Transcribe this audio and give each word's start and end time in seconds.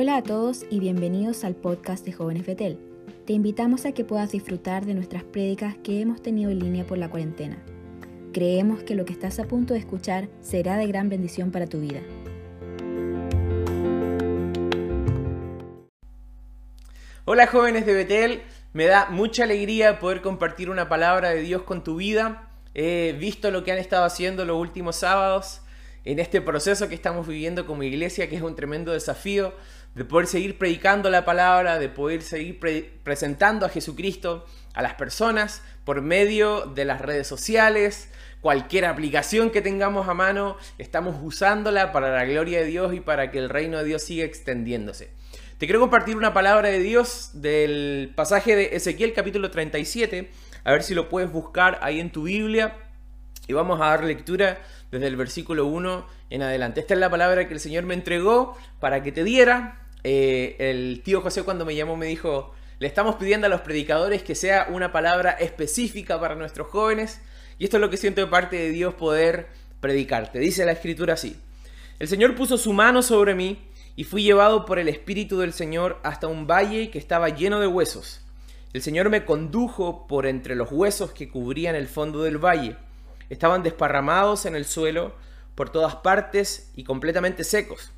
Hola 0.00 0.18
a 0.18 0.22
todos 0.22 0.64
y 0.70 0.78
bienvenidos 0.78 1.42
al 1.42 1.56
podcast 1.56 2.06
de 2.06 2.12
Jóvenes 2.12 2.46
Betel. 2.46 2.78
Te 3.26 3.32
invitamos 3.32 3.84
a 3.84 3.90
que 3.90 4.04
puedas 4.04 4.30
disfrutar 4.30 4.86
de 4.86 4.94
nuestras 4.94 5.24
prédicas 5.24 5.74
que 5.82 6.00
hemos 6.00 6.22
tenido 6.22 6.52
en 6.52 6.60
línea 6.60 6.86
por 6.86 6.98
la 6.98 7.10
cuarentena. 7.10 7.56
Creemos 8.32 8.84
que 8.84 8.94
lo 8.94 9.04
que 9.04 9.12
estás 9.12 9.40
a 9.40 9.48
punto 9.48 9.74
de 9.74 9.80
escuchar 9.80 10.28
será 10.40 10.76
de 10.76 10.86
gran 10.86 11.08
bendición 11.08 11.50
para 11.50 11.66
tu 11.66 11.80
vida. 11.80 12.00
Hola 17.24 17.48
jóvenes 17.48 17.84
de 17.84 17.94
Betel, 17.94 18.42
me 18.72 18.86
da 18.86 19.08
mucha 19.10 19.42
alegría 19.42 19.98
poder 19.98 20.22
compartir 20.22 20.70
una 20.70 20.88
palabra 20.88 21.30
de 21.30 21.42
Dios 21.42 21.62
con 21.62 21.82
tu 21.82 21.96
vida. 21.96 22.52
He 22.72 23.16
visto 23.18 23.50
lo 23.50 23.64
que 23.64 23.72
han 23.72 23.78
estado 23.78 24.04
haciendo 24.04 24.44
los 24.44 24.58
últimos 24.58 24.94
sábados 24.94 25.62
en 26.04 26.20
este 26.20 26.40
proceso 26.40 26.88
que 26.88 26.94
estamos 26.94 27.26
viviendo 27.26 27.66
como 27.66 27.82
iglesia, 27.82 28.28
que 28.28 28.36
es 28.36 28.42
un 28.42 28.54
tremendo 28.54 28.92
desafío 28.92 29.52
de 29.98 30.04
poder 30.04 30.28
seguir 30.28 30.58
predicando 30.58 31.10
la 31.10 31.24
palabra, 31.24 31.80
de 31.80 31.88
poder 31.88 32.22
seguir 32.22 32.60
presentando 33.02 33.66
a 33.66 33.68
Jesucristo 33.68 34.46
a 34.72 34.80
las 34.80 34.94
personas 34.94 35.60
por 35.84 36.02
medio 36.02 36.66
de 36.66 36.84
las 36.84 37.00
redes 37.00 37.26
sociales, 37.26 38.08
cualquier 38.40 38.84
aplicación 38.84 39.50
que 39.50 39.60
tengamos 39.60 40.06
a 40.06 40.14
mano, 40.14 40.56
estamos 40.78 41.16
usándola 41.20 41.90
para 41.90 42.14
la 42.14 42.24
gloria 42.26 42.60
de 42.60 42.66
Dios 42.66 42.94
y 42.94 43.00
para 43.00 43.32
que 43.32 43.38
el 43.38 43.48
reino 43.48 43.78
de 43.78 43.84
Dios 43.84 44.04
siga 44.04 44.24
extendiéndose. 44.24 45.10
Te 45.58 45.66
quiero 45.66 45.80
compartir 45.80 46.16
una 46.16 46.32
palabra 46.32 46.68
de 46.68 46.78
Dios 46.78 47.30
del 47.32 48.12
pasaje 48.14 48.54
de 48.54 48.76
Ezequiel 48.76 49.12
capítulo 49.12 49.50
37, 49.50 50.30
a 50.62 50.70
ver 50.70 50.84
si 50.84 50.94
lo 50.94 51.08
puedes 51.08 51.32
buscar 51.32 51.80
ahí 51.82 51.98
en 51.98 52.12
tu 52.12 52.22
Biblia 52.22 52.76
y 53.48 53.52
vamos 53.52 53.80
a 53.80 53.86
dar 53.86 54.04
lectura 54.04 54.60
desde 54.92 55.08
el 55.08 55.16
versículo 55.16 55.66
1 55.66 56.06
en 56.30 56.42
adelante. 56.42 56.78
Esta 56.78 56.94
es 56.94 57.00
la 57.00 57.10
palabra 57.10 57.48
que 57.48 57.54
el 57.54 57.58
Señor 57.58 57.82
me 57.82 57.94
entregó 57.94 58.56
para 58.78 59.02
que 59.02 59.10
te 59.10 59.24
diera. 59.24 59.87
Eh, 60.04 60.56
el 60.58 61.02
tío 61.04 61.20
José 61.20 61.42
cuando 61.42 61.64
me 61.64 61.74
llamó 61.74 61.96
me 61.96 62.06
dijo, 62.06 62.54
le 62.78 62.86
estamos 62.86 63.16
pidiendo 63.16 63.46
a 63.46 63.50
los 63.50 63.62
predicadores 63.62 64.22
que 64.22 64.34
sea 64.34 64.68
una 64.70 64.92
palabra 64.92 65.32
específica 65.32 66.20
para 66.20 66.34
nuestros 66.34 66.68
jóvenes. 66.68 67.20
Y 67.58 67.64
esto 67.64 67.76
es 67.76 67.80
lo 67.80 67.90
que 67.90 67.96
siento 67.96 68.20
de 68.20 68.26
parte 68.26 68.56
de 68.56 68.70
Dios 68.70 68.94
poder 68.94 69.48
predicarte. 69.80 70.38
Dice 70.38 70.64
la 70.64 70.72
escritura 70.72 71.14
así. 71.14 71.36
El 71.98 72.08
Señor 72.08 72.34
puso 72.34 72.58
su 72.58 72.72
mano 72.72 73.02
sobre 73.02 73.34
mí 73.34 73.58
y 73.96 74.04
fui 74.04 74.22
llevado 74.22 74.64
por 74.64 74.78
el 74.78 74.88
Espíritu 74.88 75.38
del 75.38 75.52
Señor 75.52 75.98
hasta 76.04 76.28
un 76.28 76.46
valle 76.46 76.90
que 76.90 76.98
estaba 76.98 77.28
lleno 77.28 77.58
de 77.58 77.66
huesos. 77.66 78.20
El 78.72 78.82
Señor 78.82 79.10
me 79.10 79.24
condujo 79.24 80.06
por 80.06 80.26
entre 80.26 80.54
los 80.54 80.70
huesos 80.70 81.12
que 81.12 81.28
cubrían 81.28 81.74
el 81.74 81.88
fondo 81.88 82.22
del 82.22 82.38
valle 82.38 82.76
estaban 83.30 83.62
desparramados 83.62 84.46
en 84.46 84.54
el 84.54 84.64
suelo 84.64 85.14
por 85.54 85.70
todas 85.70 85.96
partes 85.96 86.70
y 86.74 86.84
completamente 86.84 87.44
secos. 87.44 87.92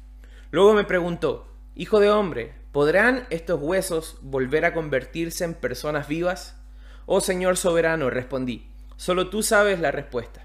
Luego 0.51 0.75
me 0.75 0.85
preguntó, 0.85 1.47
Hijo 1.77 2.01
de 2.01 2.11
hombre, 2.11 2.53
¿podrán 2.73 3.27
estos 3.31 3.61
huesos 3.63 4.19
volver 4.23 4.65
a 4.65 4.75
convertirse 4.75 5.45
en 5.45 5.55
personas 5.55 6.09
vivas? 6.09 6.57
Oh 7.07 7.21
Señor 7.21 7.57
soberano, 7.57 8.11
respondí, 8.11 8.67
solo 8.97 9.31
tú 9.31 9.43
sabes 9.45 9.79
la 9.79 9.93
respuesta. 9.93 10.45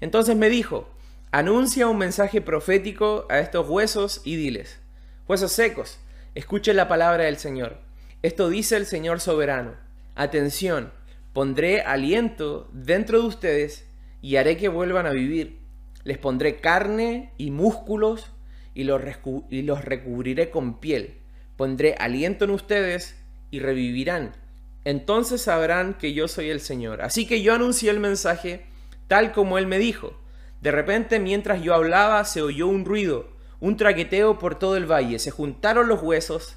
Entonces 0.00 0.36
me 0.36 0.50
dijo, 0.50 0.90
anuncia 1.32 1.88
un 1.88 1.96
mensaje 1.96 2.42
profético 2.42 3.26
a 3.30 3.38
estos 3.38 3.66
huesos 3.66 4.20
y 4.24 4.36
diles, 4.36 4.78
huesos 5.26 5.52
secos, 5.52 5.98
escuchen 6.34 6.76
la 6.76 6.86
palabra 6.86 7.24
del 7.24 7.38
Señor. 7.38 7.78
Esto 8.22 8.50
dice 8.50 8.76
el 8.76 8.84
Señor 8.84 9.20
soberano. 9.20 9.74
Atención, 10.16 10.92
pondré 11.32 11.80
aliento 11.80 12.68
dentro 12.72 13.22
de 13.22 13.26
ustedes 13.26 13.86
y 14.20 14.36
haré 14.36 14.58
que 14.58 14.68
vuelvan 14.68 15.06
a 15.06 15.12
vivir. 15.12 15.60
Les 16.04 16.18
pondré 16.18 16.60
carne 16.60 17.32
y 17.38 17.50
músculos 17.50 18.30
y 18.78 18.84
los, 18.84 19.84
recubriré 19.84 20.50
con 20.50 20.78
piel. 20.78 21.16
Pondré 21.56 21.96
aliento 21.98 22.44
en 22.44 22.52
ustedes 22.52 23.16
y 23.50 23.58
revivirán. 23.58 24.36
Entonces 24.84 25.42
sabrán 25.42 25.94
que 25.94 26.12
yo 26.12 26.28
soy 26.28 26.50
el 26.50 26.60
Señor. 26.60 27.02
Así 27.02 27.26
que 27.26 27.42
yo 27.42 27.54
anuncié 27.54 27.90
el 27.90 27.98
mensaje 27.98 28.66
tal 29.08 29.32
como 29.32 29.58
él 29.58 29.66
me 29.66 29.78
dijo. 29.78 30.16
De 30.60 30.70
repente, 30.70 31.18
mientras 31.18 31.60
yo 31.60 31.74
hablaba, 31.74 32.24
se 32.24 32.40
oyó 32.40 32.68
un 32.68 32.84
ruido, 32.84 33.28
un 33.58 33.76
traqueteo 33.76 34.38
por 34.38 34.58
todo 34.58 34.76
el 34.76 34.86
valle. 34.90 35.18
Se 35.18 35.32
juntaron 35.32 35.88
los 35.88 36.00
huesos 36.00 36.56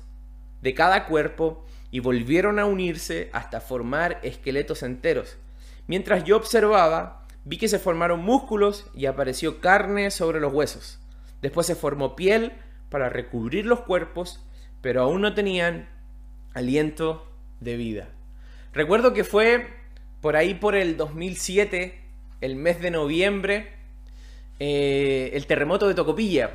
de 0.61 0.75
cada 0.75 1.07
cuerpo 1.07 1.65
y 1.89 2.01
volvieron 2.01 2.59
a 2.59 2.65
unirse 2.65 3.31
hasta 3.33 3.61
formar 3.61 4.19
esqueletos 4.21 4.83
enteros. 4.83 5.37
Mientras 5.87 6.23
yo 6.23 6.37
observaba, 6.37 7.21
Vi 7.43 7.57
que 7.57 7.67
se 7.67 7.79
formaron 7.79 8.23
músculos 8.23 8.85
y 8.93 9.07
apareció 9.07 9.61
carne 9.61 10.11
sobre 10.11 10.39
los 10.39 10.53
huesos. 10.53 10.99
Después 11.41 11.67
se 11.67 11.75
formó 11.75 12.15
piel 12.15 12.53
para 12.89 13.09
recubrir 13.09 13.65
los 13.65 13.81
cuerpos, 13.81 14.45
pero 14.81 15.01
aún 15.01 15.21
no 15.21 15.33
tenían 15.33 15.89
aliento 16.53 17.27
de 17.59 17.77
vida. 17.77 18.09
Recuerdo 18.73 19.13
que 19.13 19.23
fue 19.23 19.67
por 20.21 20.35
ahí 20.35 20.53
por 20.53 20.75
el 20.75 20.97
2007, 20.97 21.99
el 22.41 22.55
mes 22.55 22.81
de 22.81 22.91
noviembre, 22.91 23.73
eh, 24.59 25.31
el 25.33 25.47
terremoto 25.47 25.87
de 25.87 25.95
Tocopilla. 25.95 26.51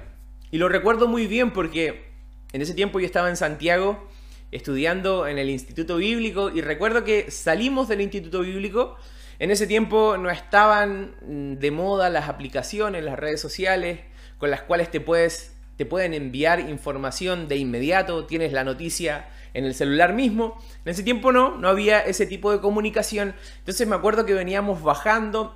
Y 0.50 0.58
lo 0.58 0.68
recuerdo 0.68 1.08
muy 1.08 1.26
bien 1.26 1.52
porque 1.52 2.06
en 2.52 2.62
ese 2.62 2.74
tiempo 2.74 3.00
yo 3.00 3.06
estaba 3.06 3.28
en 3.28 3.36
Santiago 3.36 4.08
estudiando 4.52 5.26
en 5.26 5.38
el 5.38 5.50
Instituto 5.50 5.96
Bíblico 5.96 6.50
y 6.50 6.60
recuerdo 6.60 7.02
que 7.02 7.30
salimos 7.30 7.88
del 7.88 8.00
Instituto 8.00 8.40
Bíblico 8.40 8.96
en 9.38 9.50
ese 9.50 9.66
tiempo 9.66 10.16
no 10.16 10.30
estaban 10.30 11.14
mm, 11.20 11.54
de 11.58 11.70
moda 11.70 12.08
las 12.08 12.28
aplicaciones, 12.28 13.04
las 13.04 13.18
redes 13.18 13.40
sociales, 13.40 14.00
con 14.38 14.50
las 14.50 14.62
cuales 14.62 14.90
te, 14.90 15.00
puedes, 15.00 15.56
te 15.76 15.86
pueden 15.86 16.14
enviar 16.14 16.60
información 16.60 17.48
de 17.48 17.56
inmediato, 17.56 18.26
tienes 18.26 18.52
la 18.52 18.64
noticia 18.64 19.28
en 19.54 19.64
el 19.64 19.74
celular 19.74 20.12
mismo. 20.12 20.62
En 20.84 20.90
ese 20.90 21.02
tiempo 21.02 21.32
no, 21.32 21.56
no 21.56 21.68
había 21.68 22.00
ese 22.00 22.26
tipo 22.26 22.52
de 22.52 22.60
comunicación. 22.60 23.34
Entonces 23.58 23.86
me 23.86 23.96
acuerdo 23.96 24.26
que 24.26 24.34
veníamos 24.34 24.82
bajando 24.82 25.54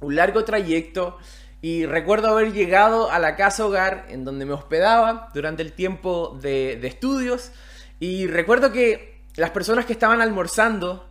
un 0.00 0.16
largo 0.16 0.44
trayecto 0.44 1.18
y 1.60 1.86
recuerdo 1.86 2.28
haber 2.28 2.52
llegado 2.52 3.10
a 3.10 3.18
la 3.18 3.36
casa 3.36 3.66
hogar 3.66 4.06
en 4.08 4.24
donde 4.24 4.44
me 4.44 4.52
hospedaba 4.52 5.30
durante 5.34 5.62
el 5.62 5.72
tiempo 5.72 6.38
de, 6.40 6.78
de 6.80 6.86
estudios. 6.88 7.50
Y 7.98 8.26
recuerdo 8.26 8.70
que 8.70 9.24
las 9.36 9.50
personas 9.50 9.86
que 9.86 9.94
estaban 9.94 10.20
almorzando 10.20 11.08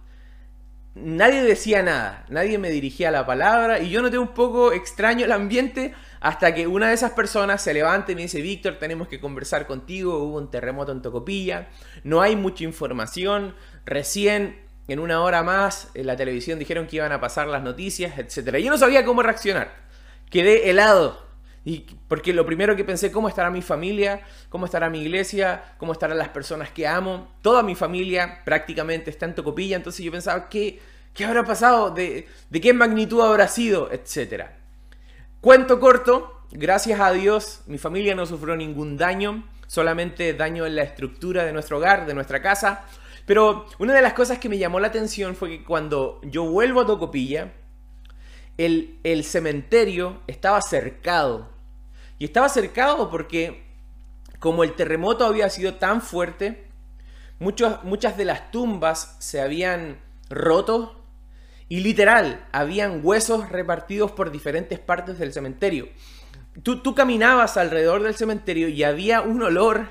nadie 0.95 1.41
decía 1.41 1.81
nada, 1.81 2.25
nadie 2.29 2.57
me 2.57 2.69
dirigía 2.69 3.11
la 3.11 3.25
palabra 3.25 3.79
y 3.79 3.89
yo 3.89 4.01
noté 4.01 4.17
un 4.17 4.33
poco 4.33 4.73
extraño 4.73 5.25
el 5.25 5.31
ambiente 5.31 5.93
hasta 6.23 6.55
que 6.55 6.67
una 6.67 6.87
de 6.87 6.93
esas 6.93 7.11
personas 7.11 7.61
se 7.61 7.73
levanta 7.73 8.13
y 8.13 8.15
me 8.15 8.21
dice, 8.21 8.41
Víctor, 8.41 8.77
tenemos 8.79 9.09
que 9.09 9.19
conversar 9.19 9.67
contigo, 9.67 10.19
hubo 10.19 10.37
un 10.37 10.49
terremoto 10.49 10.93
en 10.93 11.01
Tocopilla, 11.01 11.67
no 12.05 12.21
hay 12.21 12.37
mucha 12.37 12.63
información, 12.63 13.53
recién 13.85 14.57
en 14.87 14.99
una 14.99 15.21
hora 15.21 15.43
más 15.43 15.91
en 15.95 16.07
la 16.07 16.15
televisión 16.15 16.59
dijeron 16.59 16.87
que 16.87 16.95
iban 16.95 17.11
a 17.11 17.19
pasar 17.19 17.47
las 17.47 17.61
noticias, 17.61 18.17
etc. 18.17 18.55
Yo 18.59 18.71
no 18.71 18.77
sabía 18.77 19.03
cómo 19.03 19.21
reaccionar, 19.21 19.75
quedé 20.29 20.69
helado. 20.69 21.21
Y 21.65 21.87
porque 22.07 22.31
lo 22.31 22.45
primero 22.45 22.77
que 22.77 22.85
pensé, 22.85 23.11
¿cómo 23.11 23.27
estará 23.27 23.49
mi 23.49 23.61
familia? 23.61 24.21
¿Cómo 24.47 24.65
estará 24.65 24.89
mi 24.89 25.01
iglesia? 25.01 25.75
¿Cómo 25.77 25.91
estarán 25.91 26.17
las 26.17 26.29
personas 26.29 26.71
que 26.71 26.87
amo? 26.87 27.35
Toda 27.41 27.63
mi 27.63 27.75
familia 27.75 28.39
prácticamente 28.45 29.09
está 29.09 29.25
en 29.25 29.35
Tocopilla, 29.35 29.75
entonces 29.75 30.05
yo 30.05 30.11
pensaba, 30.13 30.47
¿qué, 30.47 30.79
qué 31.13 31.25
habrá 31.25 31.43
pasado? 31.43 31.91
¿De, 31.91 32.29
¿De 32.49 32.61
qué 32.61 32.71
magnitud 32.71 33.19
habrá 33.19 33.49
sido? 33.49 33.91
Etcétera. 33.91 34.62
Cuento 35.43 35.77
corto, 35.81 36.39
gracias 36.51 37.01
a 37.01 37.11
Dios 37.11 37.63
mi 37.65 37.77
familia 37.77 38.15
no 38.15 38.25
sufrió 38.25 38.55
ningún 38.55 38.95
daño, 38.95 39.43
solamente 39.67 40.33
daño 40.33 40.65
en 40.65 40.77
la 40.77 40.83
estructura 40.83 41.43
de 41.43 41.51
nuestro 41.51 41.79
hogar, 41.79 42.05
de 42.05 42.13
nuestra 42.13 42.41
casa. 42.41 42.85
Pero 43.25 43.65
una 43.77 43.93
de 43.93 44.01
las 44.01 44.13
cosas 44.13 44.39
que 44.39 44.47
me 44.47 44.57
llamó 44.57 44.79
la 44.79 44.87
atención 44.87 45.35
fue 45.35 45.49
que 45.49 45.63
cuando 45.65 46.21
yo 46.23 46.45
vuelvo 46.45 46.79
a 46.79 46.85
Tocopilla, 46.85 47.51
el, 48.57 48.97
el 49.03 49.25
cementerio 49.25 50.21
estaba 50.27 50.61
cercado 50.61 51.49
y 52.19 52.23
estaba 52.23 52.47
cercado 52.47 53.09
porque 53.09 53.65
como 54.39 54.63
el 54.63 54.75
terremoto 54.75 55.25
había 55.25 55.49
sido 55.49 55.73
tan 55.73 56.01
fuerte, 56.01 56.67
muchas 57.39 58.15
de 58.15 58.23
las 58.23 58.49
tumbas 58.49 59.17
se 59.19 59.41
habían 59.41 59.99
roto 60.29 61.02
y 61.73 61.79
literal, 61.79 62.45
habían 62.51 62.99
huesos 63.01 63.49
repartidos 63.49 64.11
por 64.11 64.31
diferentes 64.31 64.77
partes 64.77 65.17
del 65.17 65.33
cementerio. 65.33 65.89
Tú, 66.61 66.83
tú 66.83 66.93
caminabas 66.93 67.57
alrededor 67.57 68.03
del 68.03 68.13
cementerio 68.13 68.67
y 68.67 68.83
había 68.83 69.21
un 69.21 69.41
olor 69.41 69.87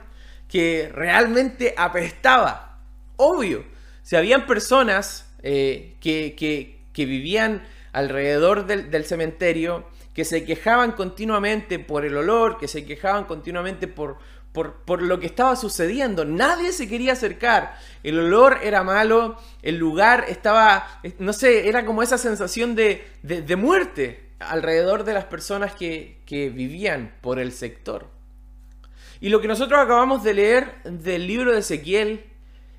que 0.46 0.92
realmente 0.94 1.74
apestaba. 1.76 2.78
Obvio, 3.16 3.64
si 4.02 4.14
habían 4.14 4.46
personas 4.46 5.28
eh, 5.42 5.96
que, 5.98 6.36
que, 6.36 7.04
vivían 7.04 7.64
alrededor 7.90 8.66
del 8.66 9.04
cementerio 9.04 9.84
que 10.14 10.24
se 10.24 10.44
quejaban 10.44 10.92
continuamente 10.92 11.80
por 11.80 12.04
el 12.04 12.16
olor, 12.16 12.58
que 12.58 12.68
se 12.68 12.84
quejaban 12.84 13.24
continuamente 13.24 13.88
por, 13.88 14.18
por, 14.52 15.02
lo 15.02 15.18
que 15.18 15.26
estaba 15.26 15.56
sucediendo. 15.56 16.24
Nadie 16.24 16.72
se 16.72 16.88
quería 16.88 17.12
acercar. 17.12 17.78
El 18.02 18.18
olor 18.18 18.58
era 18.62 18.84
malo, 18.84 19.38
el 19.62 19.78
lugar 19.78 20.26
estaba, 20.28 20.86
no 21.18 21.32
sé, 21.32 21.68
era 21.68 21.86
como 21.86 22.02
esa 22.02 22.18
sensación 22.18 22.74
de, 22.74 23.06
de, 23.22 23.56
muerte 23.56 24.28
alrededor 24.38 25.04
de 25.04 25.14
las 25.14 25.24
personas 25.24 25.74
que, 25.74 26.20
que 26.26 26.50
vivían 26.50 27.14
por 27.22 27.38
el 27.38 27.52
sector. 27.52 28.10
Y 29.20 29.30
lo 29.30 29.40
que 29.40 29.48
nosotros 29.48 29.80
acabamos 29.80 30.22
de 30.22 30.34
leer 30.34 30.82
del 30.84 31.26
libro 31.26 31.52
de 31.52 31.60
Ezequiel 31.60 32.26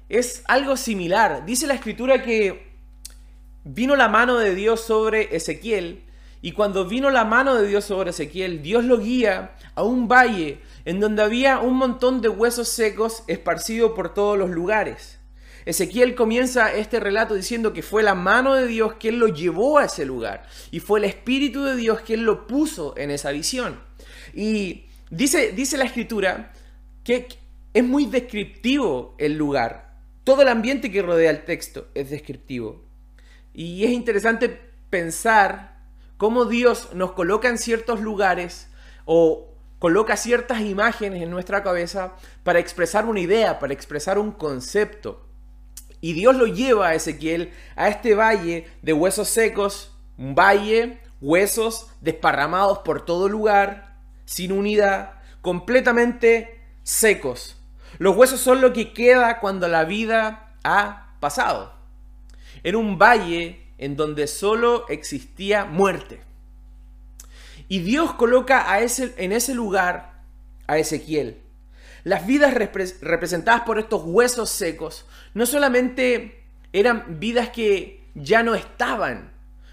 es 0.09 0.43
algo 0.45 0.77
similar. 0.77 1.45
Dice 1.45 1.65
la 1.65 1.73
escritura 1.73 2.21
que 2.21 2.71
vino 3.63 3.95
la 3.95 4.09
mano 4.09 4.37
de 4.37 4.53
Dios 4.53 4.81
sobre 4.81 5.35
Ezequiel 5.35 6.03
y 6.43 6.51
cuando 6.51 6.85
vino 6.85 7.09
la 7.09 7.23
mano 7.23 7.55
de 7.55 7.65
Dios 7.65 7.85
sobre 7.85 8.09
Ezequiel, 8.09 8.61
Dios 8.61 8.83
lo 8.83 8.99
guía 8.99 9.55
a 9.75 9.83
un 9.83 10.09
valle 10.09 10.59
en 10.85 10.99
donde 10.99 11.23
había 11.23 11.59
un 11.59 11.75
montón 11.75 12.21
de 12.21 12.29
huesos 12.29 12.69
secos 12.69 13.23
esparcidos 13.27 13.93
por 13.93 14.13
todos 14.13 14.37
los 14.37 14.49
lugares. 14.49 15.19
Ezequiel 15.65 16.15
comienza 16.15 16.73
este 16.73 16.99
relato 16.99 17.35
diciendo 17.35 17.71
que 17.71 17.83
fue 17.83 18.03
la 18.03 18.15
mano 18.15 18.53
de 18.53 18.67
Dios 18.67 18.95
quien 18.99 19.19
lo 19.19 19.27
llevó 19.27 19.77
a 19.77 19.85
ese 19.85 20.05
lugar 20.05 20.45
y 20.71 20.79
fue 20.79 20.99
el 20.99 21.05
Espíritu 21.05 21.63
de 21.63 21.75
Dios 21.75 22.01
quien 22.01 22.25
lo 22.25 22.47
puso 22.47 22.95
en 22.97 23.11
esa 23.11 23.31
visión. 23.31 23.79
Y 24.33 24.85
dice, 25.09 25.51
dice 25.53 25.77
la 25.77 25.85
escritura 25.85 26.51
que 27.03 27.27
es 27.73 27.83
muy 27.83 28.05
descriptivo 28.05 29.15
el 29.17 29.37
lugar. 29.37 29.93
Todo 30.23 30.41
el 30.41 30.47
ambiente 30.49 30.91
que 30.91 31.01
rodea 31.01 31.31
el 31.31 31.45
texto 31.45 31.87
es 31.95 32.09
descriptivo. 32.09 32.83
Y 33.53 33.83
es 33.85 33.91
interesante 33.91 34.59
pensar 34.89 35.77
cómo 36.17 36.45
Dios 36.45 36.89
nos 36.93 37.13
coloca 37.13 37.49
en 37.49 37.57
ciertos 37.57 38.01
lugares 38.01 38.69
o 39.05 39.52
coloca 39.83 40.15
ciertas 40.15 40.61
imágenes 40.61 41.21
en 41.21 41.29
nuestra 41.29 41.61
cabeza 41.61 42.13
para 42.43 42.59
expresar 42.59 43.05
una 43.05 43.19
idea, 43.19 43.59
para 43.59 43.73
expresar 43.73 44.17
un 44.17 44.31
concepto. 44.31 45.27
Y 45.99 46.13
Dios 46.13 46.37
lo 46.37 46.47
lleva 46.47 46.87
a 46.87 46.95
Ezequiel 46.95 47.51
a 47.75 47.89
este 47.89 48.15
valle 48.15 48.65
de 48.81 48.93
huesos 48.93 49.27
secos, 49.27 49.93
un 50.17 50.35
valle, 50.35 50.99
huesos 51.19 51.91
desparramados 51.99 52.79
por 52.79 53.03
todo 53.03 53.27
lugar, 53.27 53.97
sin 54.23 54.53
unidad, 54.53 55.15
completamente 55.41 56.61
secos. 56.83 57.61
Los 57.97 58.15
huesos 58.15 58.39
son 58.39 58.61
lo 58.61 58.71
que 58.71 58.93
queda 58.93 59.41
cuando 59.41 59.67
la 59.67 59.83
vida 59.83 60.55
ha 60.63 61.17
pasado. 61.19 61.73
Era 62.63 62.77
un 62.77 62.97
valle 62.97 63.73
en 63.77 63.97
donde 63.97 64.27
solo 64.27 64.85
existía 64.87 65.65
muerte. 65.65 66.21
Y 67.73 67.79
Dios 67.79 68.13
coloca 68.13 68.71
a 68.71 68.81
ese, 68.81 69.15
en 69.17 69.31
ese 69.31 69.55
lugar 69.55 70.21
a 70.67 70.77
Ezequiel. 70.77 71.41
Las 72.03 72.27
vidas 72.27 72.53
representadas 72.53 73.61
por 73.61 73.79
estos 73.79 74.03
huesos 74.05 74.51
secos 74.51 75.07
no 75.33 75.47
solamente 75.47 76.43
eran 76.71 77.19
vidas 77.19 77.49
que 77.49 78.11
ya 78.13 78.43
no 78.43 78.53
estaban, 78.53 79.31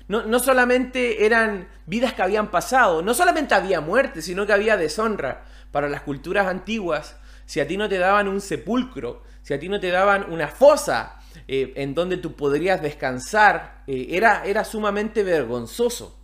no, 0.08 0.22
no, 0.22 0.38
solamente 0.38 1.26
eran 1.26 1.68
vidas 1.84 2.14
que 2.14 2.22
habían 2.22 2.50
pasado, 2.50 3.02
no 3.02 3.12
solamente 3.12 3.54
había 3.54 3.82
muerte, 3.82 4.22
sino 4.22 4.46
que 4.46 4.54
había 4.54 4.78
deshonra. 4.78 5.44
Para 5.70 5.90
las 5.90 6.00
culturas 6.00 6.46
antiguas, 6.46 7.18
si 7.44 7.60
a 7.60 7.68
ti 7.68 7.76
no 7.76 7.86
te 7.86 7.98
daban 7.98 8.28
un 8.28 8.40
sepulcro, 8.40 9.24
si 9.42 9.52
a 9.52 9.60
ti 9.60 9.68
no 9.68 9.78
te 9.78 9.90
daban 9.90 10.32
una 10.32 10.48
fosa 10.48 11.20
eh, 11.46 11.74
en 11.76 11.94
donde 11.94 12.16
tú 12.16 12.34
podrías 12.34 12.80
descansar, 12.80 13.82
eh, 13.86 14.06
era, 14.08 14.46
era 14.46 14.64
sumamente 14.64 15.22
vergonzoso. 15.22 16.19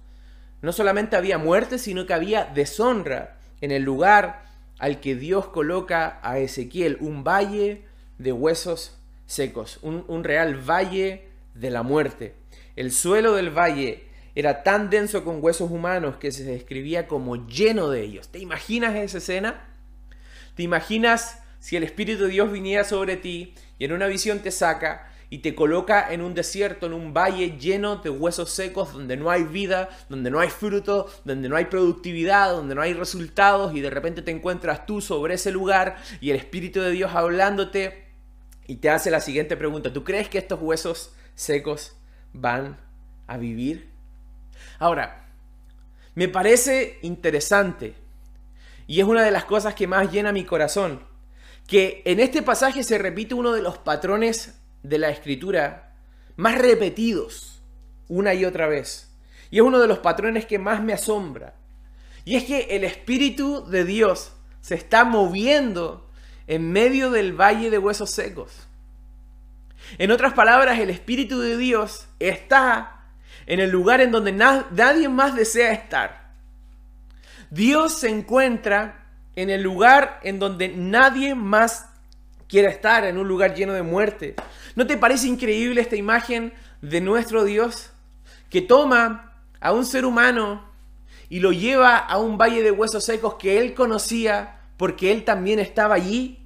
No 0.66 0.72
solamente 0.72 1.14
había 1.14 1.38
muerte, 1.38 1.78
sino 1.78 2.06
que 2.06 2.12
había 2.12 2.46
deshonra 2.46 3.38
en 3.60 3.70
el 3.70 3.84
lugar 3.84 4.46
al 4.80 4.98
que 4.98 5.14
Dios 5.14 5.46
coloca 5.46 6.18
a 6.24 6.40
Ezequiel, 6.40 6.96
un 6.98 7.22
valle 7.22 7.84
de 8.18 8.32
huesos 8.32 8.98
secos, 9.26 9.78
un, 9.82 10.24
real 10.24 10.56
valle 10.56 11.28
de 11.54 11.70
la 11.70 11.84
muerte. 11.84 12.34
El 12.74 12.90
suelo 12.90 13.34
del 13.34 13.56
valle 13.56 14.08
era 14.34 14.64
tan 14.64 14.90
denso 14.90 15.22
con 15.22 15.38
huesos 15.40 15.70
humanos 15.70 16.16
que 16.16 16.32
se 16.32 16.42
describía 16.42 17.06
como 17.06 17.46
lleno 17.46 17.88
de 17.88 18.02
ellos. 18.02 18.26
¿Te 18.26 18.40
imaginas 18.40 18.96
esa 18.96 19.18
escena? 19.18 19.68
¿Te 20.56 20.64
imaginas 20.64 21.44
si 21.60 21.76
el 21.76 21.84
Espíritu 21.84 22.24
de 22.24 22.30
Dios 22.30 22.50
viniera 22.50 22.82
sobre 22.82 23.16
ti 23.16 23.54
y 23.78 23.84
en 23.84 23.92
una 23.92 24.08
visión 24.08 24.40
te 24.40 24.50
saca 24.50 25.12
y 25.28 25.38
te 25.38 25.55
coloca 25.55 26.12
en 26.12 26.23
un 26.23 26.34
desierto, 26.34 26.87
en 26.87 26.93
un 26.93 27.12
valle 27.12 27.58
lleno 27.58 27.96
de 27.96 28.11
huesos 28.11 28.50
secos, 28.50 28.93
donde 28.93 29.17
no 29.17 29.31
hay 29.31 29.43
vida, 29.43 29.88
donde 30.08 30.31
no 30.31 30.38
hay 30.38 30.49
fruto, 30.49 31.11
donde 31.25 31.49
no 31.49 31.56
hay 31.56 31.64
productividad, 31.64 32.52
donde 32.52 32.75
no 32.75 32.82
hay 32.82 32.94
resultados, 32.94 33.75
y 33.75 33.81
de 33.81 33.90
repente 33.90 34.23
te 34.23 34.31
encuentras 34.31 34.87
tú 34.87 35.00
sobre 35.00 35.34
ese 35.34 35.50
lugar 35.50 35.96
y 36.20 36.31
el 36.31 36.37
Espíritu 36.37 36.81
de 36.81 36.90
Dios 36.90 37.12
hablándote 37.14 38.06
y 38.69 38.76
te 38.76 38.90
hace 38.90 39.11
la 39.11 39.20
siguiente 39.20 39.56
pregunta, 39.56 39.93
¿tú 39.93 40.05
crees 40.05 40.28
que 40.28 40.38
estos 40.38 40.61
huesos 40.61 41.12
secos 41.34 41.96
van 42.32 42.78
a 43.26 43.37
vivir? 43.37 43.88
Ahora, 44.78 45.26
me 46.14 46.28
parece 46.28 46.99
interesante 47.02 47.94
y 48.87 49.00
es 49.00 49.06
una 49.06 49.23
de 49.23 49.31
las 49.31 49.44
cosas 49.44 49.75
que 49.75 49.87
más 49.87 50.11
llena 50.12 50.32
mi 50.32 50.44
corazón, 50.44 51.00
que 51.67 52.02
en 52.05 52.20
este 52.20 52.43
pasaje 52.43 52.84
se 52.84 52.99
repite 52.99 53.34
uno 53.34 53.52
de 53.52 53.62
los 53.62 53.78
patrones 53.78 54.55
de 54.88 54.98
la 54.98 55.10
escritura 55.10 55.92
más 56.36 56.58
repetidos 56.58 57.60
una 58.08 58.34
y 58.34 58.44
otra 58.44 58.66
vez. 58.66 59.10
Y 59.50 59.58
es 59.58 59.62
uno 59.62 59.78
de 59.78 59.88
los 59.88 59.98
patrones 59.98 60.46
que 60.46 60.58
más 60.58 60.82
me 60.82 60.92
asombra. 60.92 61.54
Y 62.24 62.36
es 62.36 62.44
que 62.44 62.76
el 62.76 62.84
Espíritu 62.84 63.66
de 63.66 63.84
Dios 63.84 64.32
se 64.60 64.74
está 64.74 65.04
moviendo 65.04 66.08
en 66.46 66.70
medio 66.72 67.10
del 67.10 67.32
valle 67.32 67.70
de 67.70 67.78
huesos 67.78 68.10
secos. 68.10 68.66
En 69.98 70.10
otras 70.10 70.32
palabras, 70.32 70.78
el 70.78 70.90
Espíritu 70.90 71.40
de 71.40 71.56
Dios 71.56 72.06
está 72.18 73.04
en 73.46 73.60
el 73.60 73.70
lugar 73.70 74.00
en 74.00 74.10
donde 74.10 74.32
nadie 74.32 75.08
más 75.08 75.34
desea 75.36 75.72
estar. 75.72 76.32
Dios 77.50 77.92
se 77.92 78.08
encuentra 78.08 79.06
en 79.36 79.50
el 79.50 79.62
lugar 79.62 80.20
en 80.24 80.38
donde 80.38 80.68
nadie 80.68 81.34
más 81.34 81.88
quiere 82.48 82.68
estar, 82.68 83.04
en 83.04 83.18
un 83.18 83.28
lugar 83.28 83.54
lleno 83.54 83.72
de 83.72 83.82
muerte. 83.82 84.34
¿No 84.76 84.87
te 84.87 84.99
parece 84.99 85.26
increíble 85.26 85.81
esta 85.81 85.96
imagen 85.96 86.52
de 86.82 87.00
nuestro 87.00 87.44
Dios 87.44 87.90
que 88.50 88.61
toma 88.61 89.43
a 89.58 89.73
un 89.73 89.87
ser 89.87 90.05
humano 90.05 90.70
y 91.31 91.40
lo 91.40 91.50
lleva 91.50 91.96
a 91.96 92.19
un 92.19 92.37
valle 92.38 92.62
de 92.62 92.70
huesos 92.70 93.05
secos 93.05 93.34
que 93.34 93.58
él 93.58 93.75
conocía 93.75 94.61
porque 94.76 95.12
él 95.12 95.25
también 95.25 95.58
estaba 95.58 95.94
allí? 95.94 96.44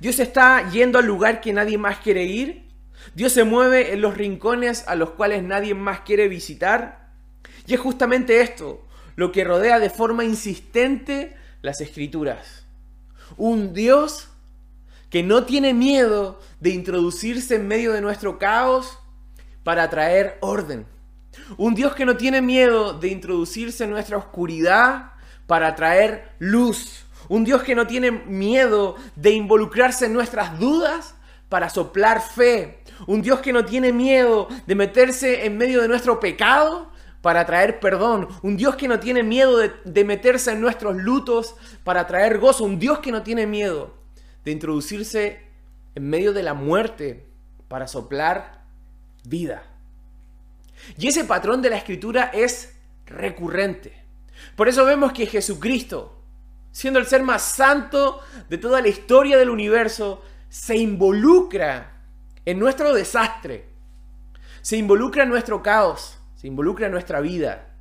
Dios 0.00 0.18
está 0.18 0.68
yendo 0.70 0.98
al 0.98 1.06
lugar 1.06 1.40
que 1.40 1.52
nadie 1.52 1.78
más 1.78 1.98
quiere 1.98 2.24
ir. 2.24 2.68
Dios 3.14 3.32
se 3.32 3.44
mueve 3.44 3.92
en 3.92 4.00
los 4.00 4.16
rincones 4.16 4.84
a 4.88 4.96
los 4.96 5.10
cuales 5.10 5.44
nadie 5.44 5.74
más 5.74 6.00
quiere 6.00 6.26
visitar. 6.26 7.12
Y 7.66 7.74
es 7.74 7.80
justamente 7.80 8.40
esto 8.40 8.84
lo 9.14 9.30
que 9.30 9.44
rodea 9.44 9.78
de 9.78 9.90
forma 9.90 10.24
insistente 10.24 11.36
las 11.62 11.80
escrituras. 11.80 12.64
Un 13.36 13.72
Dios 13.72 14.28
que 15.14 15.22
no 15.22 15.44
tiene 15.44 15.72
miedo 15.74 16.40
de 16.58 16.70
introducirse 16.70 17.54
en 17.54 17.68
medio 17.68 17.92
de 17.92 18.00
nuestro 18.00 18.36
caos 18.36 18.98
para 19.62 19.88
traer 19.88 20.38
orden. 20.40 20.86
Un 21.56 21.76
Dios 21.76 21.94
que 21.94 22.04
no 22.04 22.16
tiene 22.16 22.42
miedo 22.42 22.94
de 22.94 23.10
introducirse 23.10 23.84
en 23.84 23.90
nuestra 23.90 24.16
oscuridad 24.16 25.12
para 25.46 25.76
traer 25.76 26.32
luz. 26.40 27.04
Un 27.28 27.44
Dios 27.44 27.62
que 27.62 27.76
no 27.76 27.86
tiene 27.86 28.10
miedo 28.10 28.96
de 29.14 29.30
involucrarse 29.30 30.06
en 30.06 30.14
nuestras 30.14 30.58
dudas 30.58 31.14
para 31.48 31.70
soplar 31.70 32.20
fe. 32.20 32.82
Un 33.06 33.22
Dios 33.22 33.38
que 33.38 33.52
no 33.52 33.64
tiene 33.64 33.92
miedo 33.92 34.48
de 34.66 34.74
meterse 34.74 35.46
en 35.46 35.56
medio 35.56 35.80
de 35.80 35.86
nuestro 35.86 36.18
pecado 36.18 36.90
para 37.22 37.46
traer 37.46 37.78
perdón. 37.78 38.26
Un 38.42 38.56
Dios 38.56 38.74
que 38.74 38.88
no 38.88 38.98
tiene 38.98 39.22
miedo 39.22 39.58
de, 39.58 39.70
de 39.84 40.04
meterse 40.04 40.50
en 40.50 40.60
nuestros 40.60 40.96
lutos 40.96 41.54
para 41.84 42.04
traer 42.08 42.40
gozo. 42.40 42.64
Un 42.64 42.80
Dios 42.80 42.98
que 42.98 43.12
no 43.12 43.22
tiene 43.22 43.46
miedo 43.46 44.02
de 44.44 44.50
introducirse 44.50 45.40
en 45.94 46.08
medio 46.08 46.32
de 46.32 46.42
la 46.42 46.54
muerte 46.54 47.26
para 47.68 47.88
soplar 47.88 48.62
vida. 49.24 49.64
Y 50.98 51.08
ese 51.08 51.24
patrón 51.24 51.62
de 51.62 51.70
la 51.70 51.76
escritura 51.76 52.30
es 52.34 52.74
recurrente. 53.06 54.04
Por 54.56 54.68
eso 54.68 54.84
vemos 54.84 55.12
que 55.12 55.26
Jesucristo, 55.26 56.20
siendo 56.72 56.98
el 56.98 57.06
ser 57.06 57.22
más 57.22 57.42
santo 57.42 58.20
de 58.48 58.58
toda 58.58 58.80
la 58.80 58.88
historia 58.88 59.38
del 59.38 59.50
universo, 59.50 60.22
se 60.48 60.76
involucra 60.76 62.02
en 62.44 62.58
nuestro 62.58 62.92
desastre, 62.92 63.66
se 64.60 64.76
involucra 64.76 65.22
en 65.22 65.30
nuestro 65.30 65.62
caos, 65.62 66.18
se 66.36 66.46
involucra 66.46 66.86
en 66.86 66.92
nuestra 66.92 67.20
vida, 67.20 67.74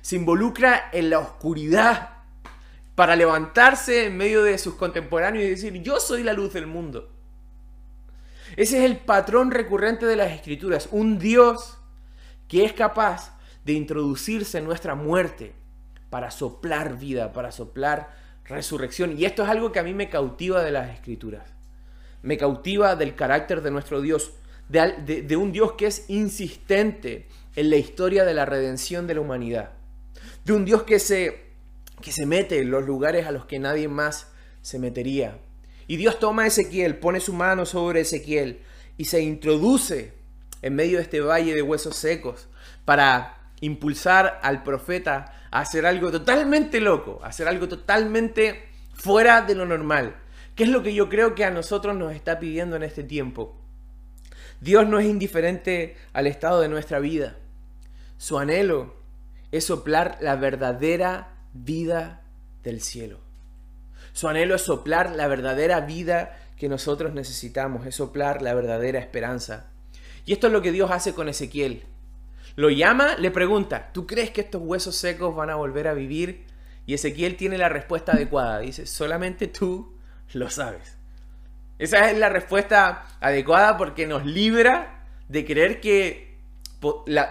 se 0.00 0.16
involucra 0.16 0.90
en 0.92 1.10
la 1.10 1.20
oscuridad 1.20 2.23
para 2.94 3.16
levantarse 3.16 4.06
en 4.06 4.16
medio 4.16 4.42
de 4.42 4.58
sus 4.58 4.74
contemporáneos 4.74 5.44
y 5.44 5.50
decir, 5.50 5.82
yo 5.82 5.98
soy 5.98 6.22
la 6.22 6.32
luz 6.32 6.52
del 6.52 6.66
mundo. 6.66 7.10
Ese 8.56 8.78
es 8.78 8.84
el 8.84 8.98
patrón 8.98 9.50
recurrente 9.50 10.06
de 10.06 10.16
las 10.16 10.32
escrituras, 10.32 10.88
un 10.92 11.18
Dios 11.18 11.78
que 12.46 12.64
es 12.64 12.72
capaz 12.72 13.36
de 13.64 13.72
introducirse 13.72 14.58
en 14.58 14.64
nuestra 14.64 14.94
muerte 14.94 15.54
para 16.10 16.30
soplar 16.30 16.98
vida, 16.98 17.32
para 17.32 17.50
soplar 17.50 18.14
resurrección. 18.44 19.18
Y 19.18 19.24
esto 19.24 19.42
es 19.42 19.48
algo 19.48 19.72
que 19.72 19.80
a 19.80 19.82
mí 19.82 19.94
me 19.94 20.10
cautiva 20.10 20.62
de 20.62 20.70
las 20.70 20.90
escrituras. 20.90 21.42
Me 22.22 22.38
cautiva 22.38 22.94
del 22.94 23.16
carácter 23.16 23.62
de 23.62 23.70
nuestro 23.70 24.00
Dios, 24.00 24.32
de, 24.68 25.22
de 25.22 25.36
un 25.36 25.50
Dios 25.50 25.72
que 25.72 25.86
es 25.86 26.08
insistente 26.08 27.26
en 27.56 27.70
la 27.70 27.76
historia 27.76 28.24
de 28.24 28.34
la 28.34 28.44
redención 28.44 29.06
de 29.06 29.14
la 29.14 29.20
humanidad. 29.20 29.70
De 30.44 30.52
un 30.52 30.64
Dios 30.64 30.84
que 30.84 30.98
se 30.98 31.43
que 32.00 32.12
se 32.12 32.26
mete 32.26 32.60
en 32.60 32.70
los 32.70 32.84
lugares 32.84 33.26
a 33.26 33.32
los 33.32 33.46
que 33.46 33.58
nadie 33.58 33.88
más 33.88 34.28
se 34.62 34.78
metería. 34.78 35.38
Y 35.86 35.96
Dios 35.96 36.18
toma 36.18 36.44
a 36.44 36.46
Ezequiel, 36.46 36.96
pone 36.96 37.20
su 37.20 37.32
mano 37.32 37.66
sobre 37.66 38.00
Ezequiel 38.00 38.60
y 38.96 39.04
se 39.06 39.20
introduce 39.20 40.12
en 40.62 40.74
medio 40.74 40.96
de 40.98 41.02
este 41.02 41.20
valle 41.20 41.54
de 41.54 41.62
huesos 41.62 41.96
secos 41.96 42.48
para 42.84 43.36
impulsar 43.60 44.40
al 44.42 44.62
profeta 44.62 45.46
a 45.50 45.60
hacer 45.60 45.86
algo 45.86 46.10
totalmente 46.10 46.80
loco, 46.80 47.20
a 47.22 47.28
hacer 47.28 47.48
algo 47.48 47.68
totalmente 47.68 48.68
fuera 48.94 49.42
de 49.42 49.54
lo 49.54 49.66
normal. 49.66 50.16
¿Qué 50.54 50.64
es 50.64 50.70
lo 50.70 50.82
que 50.82 50.94
yo 50.94 51.08
creo 51.08 51.34
que 51.34 51.44
a 51.44 51.50
nosotros 51.50 51.96
nos 51.96 52.14
está 52.14 52.38
pidiendo 52.38 52.76
en 52.76 52.82
este 52.84 53.02
tiempo? 53.02 53.56
Dios 54.60 54.88
no 54.88 54.98
es 54.98 55.06
indiferente 55.06 55.96
al 56.12 56.26
estado 56.26 56.60
de 56.60 56.68
nuestra 56.68 56.98
vida. 56.98 57.36
Su 58.16 58.38
anhelo 58.38 58.94
es 59.52 59.66
soplar 59.66 60.16
la 60.20 60.36
verdadera 60.36 61.33
vida 61.54 62.20
del 62.62 62.80
cielo. 62.80 63.18
Su 64.12 64.28
anhelo 64.28 64.54
es 64.54 64.62
soplar 64.62 65.16
la 65.16 65.26
verdadera 65.26 65.80
vida 65.80 66.38
que 66.56 66.68
nosotros 66.68 67.14
necesitamos, 67.14 67.86
es 67.86 67.96
soplar 67.96 68.42
la 68.42 68.54
verdadera 68.54 68.98
esperanza. 68.98 69.66
Y 70.26 70.32
esto 70.32 70.46
es 70.46 70.52
lo 70.52 70.62
que 70.62 70.72
Dios 70.72 70.90
hace 70.90 71.14
con 71.14 71.28
Ezequiel. 71.28 71.84
Lo 72.56 72.70
llama, 72.70 73.16
le 73.16 73.30
pregunta, 73.30 73.90
¿tú 73.92 74.06
crees 74.06 74.30
que 74.30 74.42
estos 74.42 74.62
huesos 74.62 74.94
secos 74.94 75.34
van 75.34 75.50
a 75.50 75.56
volver 75.56 75.88
a 75.88 75.94
vivir? 75.94 76.44
Y 76.86 76.94
Ezequiel 76.94 77.36
tiene 77.36 77.58
la 77.58 77.68
respuesta 77.68 78.12
adecuada. 78.12 78.60
Dice, 78.60 78.86
solamente 78.86 79.48
tú 79.48 79.94
lo 80.32 80.50
sabes. 80.50 80.96
Esa 81.78 82.10
es 82.10 82.18
la 82.18 82.28
respuesta 82.28 83.06
adecuada 83.20 83.76
porque 83.76 84.06
nos 84.06 84.24
libra 84.24 85.02
de 85.28 85.44
creer 85.44 85.80
que 85.80 86.34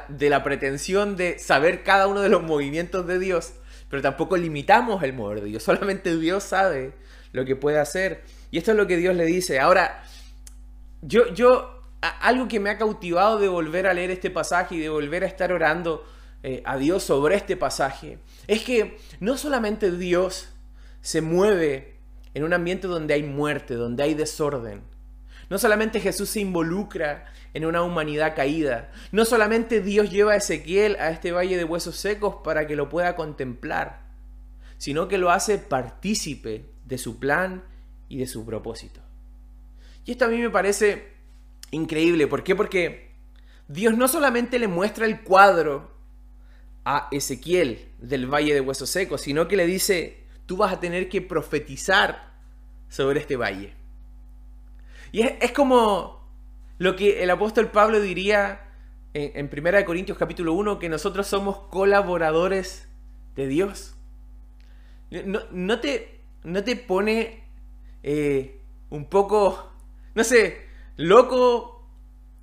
de 0.09 0.29
la 0.29 0.43
pretensión 0.43 1.15
de 1.15 1.37
saber 1.37 1.83
cada 1.83 2.07
uno 2.07 2.21
de 2.21 2.29
los 2.29 2.41
movimientos 2.41 3.05
de 3.07 3.19
Dios, 3.19 3.53
pero 3.93 4.01
tampoco 4.01 4.35
limitamos 4.37 5.03
el 5.03 5.13
mover 5.13 5.41
de 5.41 5.49
Dios. 5.49 5.61
Solamente 5.63 6.17
Dios 6.17 6.43
sabe 6.43 6.93
lo 7.31 7.45
que 7.45 7.55
puede 7.55 7.77
hacer. 7.77 8.23
Y 8.49 8.57
esto 8.57 8.71
es 8.71 8.77
lo 8.77 8.87
que 8.87 8.97
Dios 8.97 9.15
le 9.15 9.23
dice. 9.23 9.59
Ahora, 9.59 10.03
yo, 11.03 11.31
yo, 11.35 11.83
algo 12.01 12.47
que 12.47 12.59
me 12.59 12.71
ha 12.71 12.79
cautivado 12.79 13.37
de 13.37 13.47
volver 13.47 13.85
a 13.85 13.93
leer 13.93 14.09
este 14.09 14.31
pasaje 14.31 14.73
y 14.73 14.79
de 14.79 14.89
volver 14.89 15.23
a 15.23 15.27
estar 15.27 15.53
orando 15.53 16.03
eh, 16.41 16.63
a 16.65 16.77
Dios 16.77 17.03
sobre 17.03 17.35
este 17.35 17.55
pasaje, 17.55 18.17
es 18.47 18.63
que 18.63 18.97
no 19.19 19.37
solamente 19.37 19.91
Dios 19.91 20.49
se 21.01 21.21
mueve 21.21 21.99
en 22.33 22.45
un 22.45 22.53
ambiente 22.53 22.87
donde 22.87 23.13
hay 23.13 23.21
muerte, 23.21 23.75
donde 23.75 24.01
hay 24.01 24.15
desorden. 24.15 24.81
No 25.49 25.57
solamente 25.57 25.99
Jesús 25.99 26.29
se 26.29 26.39
involucra 26.39 27.25
en 27.53 27.65
una 27.65 27.83
humanidad 27.83 28.35
caída. 28.35 28.91
No 29.11 29.25
solamente 29.25 29.81
Dios 29.81 30.09
lleva 30.09 30.33
a 30.33 30.37
Ezequiel 30.37 30.95
a 30.99 31.09
este 31.11 31.31
valle 31.31 31.57
de 31.57 31.63
huesos 31.63 31.97
secos 31.97 32.37
para 32.43 32.67
que 32.67 32.75
lo 32.75 32.89
pueda 32.89 33.15
contemplar, 33.15 34.01
sino 34.77 35.07
que 35.07 35.17
lo 35.17 35.31
hace 35.31 35.57
partícipe 35.57 36.65
de 36.85 36.97
su 36.97 37.19
plan 37.19 37.63
y 38.09 38.17
de 38.17 38.27
su 38.27 38.45
propósito. 38.45 39.01
Y 40.05 40.11
esto 40.11 40.25
a 40.25 40.29
mí 40.29 40.37
me 40.37 40.49
parece 40.49 41.13
increíble. 41.71 42.27
¿Por 42.27 42.43
qué? 42.43 42.55
Porque 42.55 43.11
Dios 43.67 43.95
no 43.97 44.07
solamente 44.07 44.59
le 44.59 44.67
muestra 44.67 45.05
el 45.05 45.21
cuadro 45.21 45.91
a 46.85 47.07
Ezequiel 47.11 47.87
del 47.99 48.27
valle 48.27 48.53
de 48.53 48.61
huesos 48.61 48.89
secos, 48.89 49.21
sino 49.21 49.47
que 49.47 49.55
le 49.55 49.65
dice, 49.65 50.23
tú 50.45 50.57
vas 50.57 50.73
a 50.73 50.79
tener 50.79 51.07
que 51.07 51.21
profetizar 51.21 52.33
sobre 52.89 53.21
este 53.21 53.37
valle. 53.37 53.73
Y 55.13 55.21
es, 55.21 55.51
como 55.51 56.27
lo 56.79 56.95
que 56.95 57.21
el 57.21 57.29
apóstol 57.29 57.69
Pablo 57.69 58.01
diría 58.01 58.65
en, 59.13 59.47
1 59.47 59.85
Corintios 59.85 60.17
capítulo 60.17 60.53
1, 60.53 60.79
que 60.79 60.89
nosotros 60.89 61.27
somos 61.27 61.59
colaboradores 61.69 62.89
de 63.35 63.45
Dios. 63.45 63.95
No, 65.51 65.79
te, 65.79 66.19
no 66.43 66.63
te 66.63 66.75
pone 66.75 67.43
eh, 68.01 68.59
un 68.89 69.05
poco, 69.05 69.71
no 70.15 70.23
sé, 70.23 70.65
loco 70.97 71.87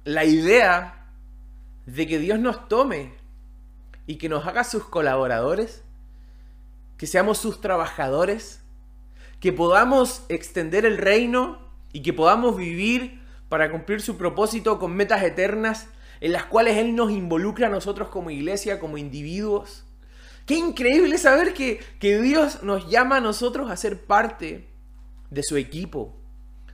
la 0.05 0.25
idea 0.25 1.09
de 1.87 2.07
que 2.07 2.21
Dios 2.21 2.39
nos 2.39 2.69
tome 2.69 3.15
y 4.07 4.15
que 4.15 4.29
nos 4.29 4.47
haga 4.47 4.63
sus 4.63 4.85
colaboradores, 4.85 5.83
que 6.99 7.09
seamos 7.09 7.39
sus 7.39 7.61
trabajadores, 7.61 8.63
que 9.41 9.53
podamos 9.53 10.25
extender 10.29 10.87
el 10.87 10.99
reino 10.99 11.70
y 11.93 12.03
que 12.03 12.13
podamos 12.13 12.57
vivir 12.57 13.21
para 13.49 13.71
cumplir 13.71 14.01
su 14.01 14.17
propósito 14.17 14.79
con 14.79 14.95
metas 14.95 15.23
eternas 15.23 15.89
en 16.21 16.33
las 16.33 16.45
cuales 16.45 16.77
Él 16.77 16.95
nos 16.95 17.11
involucra 17.11 17.67
a 17.67 17.71
nosotros 17.71 18.09
como 18.09 18.31
iglesia, 18.31 18.79
como 18.79 18.99
individuos. 18.99 19.85
Qué 20.47 20.55
increíble 20.55 21.19
saber 21.19 21.55
que, 21.55 21.81
que 21.99 22.21
Dios 22.21 22.63
nos 22.63 22.89
llama 22.91 23.17
a 23.17 23.21
nosotros 23.21 23.71
a 23.71 23.77
ser 23.77 24.05
parte 24.05 24.69
de 25.31 25.43
su 25.43 25.57
equipo, 25.57 26.17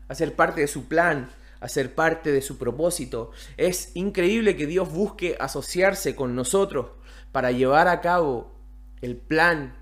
a 0.09 0.15
ser 0.15 0.35
parte 0.35 0.61
de 0.61 0.67
su 0.67 0.87
plan, 0.87 1.31
a 1.61 1.69
ser 1.69 1.95
parte 1.95 2.33
de 2.33 2.43
su 2.43 2.59
propósito. 2.59 3.31
Es 3.57 3.93
increíble 3.95 4.57
que 4.57 4.67
Dios 4.67 4.93
busque 4.93 5.37
asociarse 5.41 6.15
con 6.15 6.35
nosotros 6.35 6.89
para 7.33 7.53
llevar 7.53 7.89
a 7.89 8.01
cabo 8.01 8.55
el 9.03 9.17
plan 9.17 9.77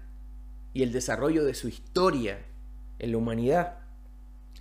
y 0.73 0.83
el 0.83 0.93
desarrollo 0.93 1.45
de 1.45 1.55
su 1.55 1.69
historia 1.69 2.45
en 2.99 3.13
la 3.13 3.19
humanidad. 3.19 3.84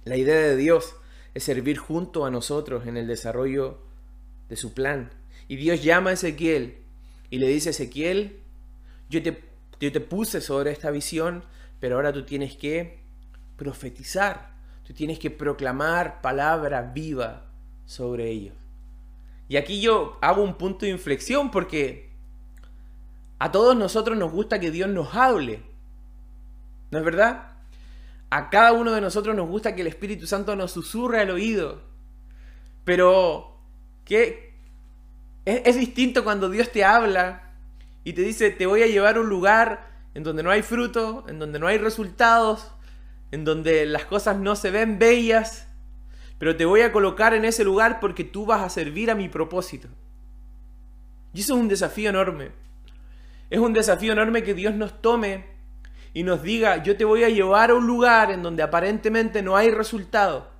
La 0.05 0.17
idea 0.17 0.35
de 0.35 0.55
Dios 0.55 0.95
es 1.33 1.43
servir 1.43 1.77
junto 1.77 2.25
a 2.25 2.31
nosotros 2.31 2.85
en 2.87 2.97
el 2.97 3.07
desarrollo 3.07 3.79
de 4.49 4.55
su 4.55 4.73
plan. 4.73 5.11
Y 5.47 5.55
Dios 5.55 5.83
llama 5.83 6.11
a 6.11 6.13
Ezequiel 6.13 6.77
y 7.29 7.39
le 7.39 7.47
dice, 7.47 7.71
Ezequiel, 7.71 8.39
yo 9.09 9.23
te, 9.23 9.43
yo 9.79 9.91
te 9.91 9.99
puse 9.99 10.41
sobre 10.41 10.71
esta 10.71 10.91
visión, 10.91 11.43
pero 11.79 11.95
ahora 11.95 12.13
tú 12.13 12.23
tienes 12.23 12.55
que 12.55 12.99
profetizar, 13.57 14.51
tú 14.85 14.93
tienes 14.93 15.19
que 15.19 15.31
proclamar 15.31 16.21
palabra 16.21 16.81
viva 16.81 17.45
sobre 17.85 18.29
ellos. 18.29 18.55
Y 19.47 19.57
aquí 19.57 19.81
yo 19.81 20.17
hago 20.21 20.43
un 20.43 20.57
punto 20.57 20.85
de 20.85 20.91
inflexión 20.91 21.51
porque 21.51 22.09
a 23.39 23.51
todos 23.51 23.75
nosotros 23.75 24.17
nos 24.17 24.31
gusta 24.31 24.59
que 24.59 24.71
Dios 24.71 24.89
nos 24.89 25.15
hable. 25.15 25.61
¿No 26.91 26.99
es 26.99 27.05
verdad? 27.05 27.52
A 28.35 28.49
cada 28.49 28.73
uno 28.73 28.93
de 28.93 28.99
nosotros 28.99 29.35
nos 29.35 29.47
gusta 29.47 29.75
que 29.75 29.81
el 29.81 29.87
Espíritu 29.87 30.25
Santo 30.25 30.55
nos 30.55 30.71
susurre 30.71 31.19
al 31.19 31.29
oído. 31.29 31.83
Pero, 32.83 33.59
¿qué? 34.05 34.55
Es, 35.45 35.61
es 35.65 35.75
distinto 35.75 36.23
cuando 36.23 36.49
Dios 36.49 36.71
te 36.71 36.83
habla 36.83 37.51
y 38.03 38.13
te 38.13 38.23
dice, 38.23 38.49
te 38.49 38.65
voy 38.65 38.81
a 38.81 38.87
llevar 38.87 39.17
a 39.17 39.19
un 39.19 39.29
lugar 39.29 39.87
en 40.15 40.23
donde 40.23 40.41
no 40.41 40.49
hay 40.49 40.63
fruto, 40.63 41.25
en 41.27 41.37
donde 41.37 41.59
no 41.59 41.67
hay 41.67 41.77
resultados, 41.77 42.71
en 43.29 43.45
donde 43.45 43.85
las 43.85 44.05
cosas 44.05 44.35
no 44.39 44.55
se 44.55 44.71
ven 44.71 44.97
bellas, 44.97 45.67
pero 46.39 46.55
te 46.55 46.65
voy 46.65 46.81
a 46.81 46.91
colocar 46.91 47.35
en 47.35 47.45
ese 47.45 47.63
lugar 47.63 47.99
porque 47.99 48.23
tú 48.23 48.47
vas 48.47 48.63
a 48.63 48.69
servir 48.69 49.11
a 49.11 49.15
mi 49.15 49.29
propósito. 49.29 49.89
Y 51.35 51.41
eso 51.41 51.53
es 51.53 51.59
un 51.59 51.67
desafío 51.67 52.09
enorme. 52.09 52.49
Es 53.51 53.59
un 53.59 53.73
desafío 53.73 54.13
enorme 54.13 54.41
que 54.41 54.55
Dios 54.55 54.73
nos 54.73 55.03
tome 55.03 55.52
y 56.13 56.23
nos 56.23 56.43
diga, 56.43 56.83
yo 56.83 56.95
te 56.95 57.05
voy 57.05 57.23
a 57.23 57.29
llevar 57.29 57.71
a 57.71 57.75
un 57.75 57.87
lugar 57.87 58.31
en 58.31 58.43
donde 58.43 58.61
aparentemente 58.61 59.41
no 59.41 59.57
hay 59.57 59.71
resultado, 59.71 60.51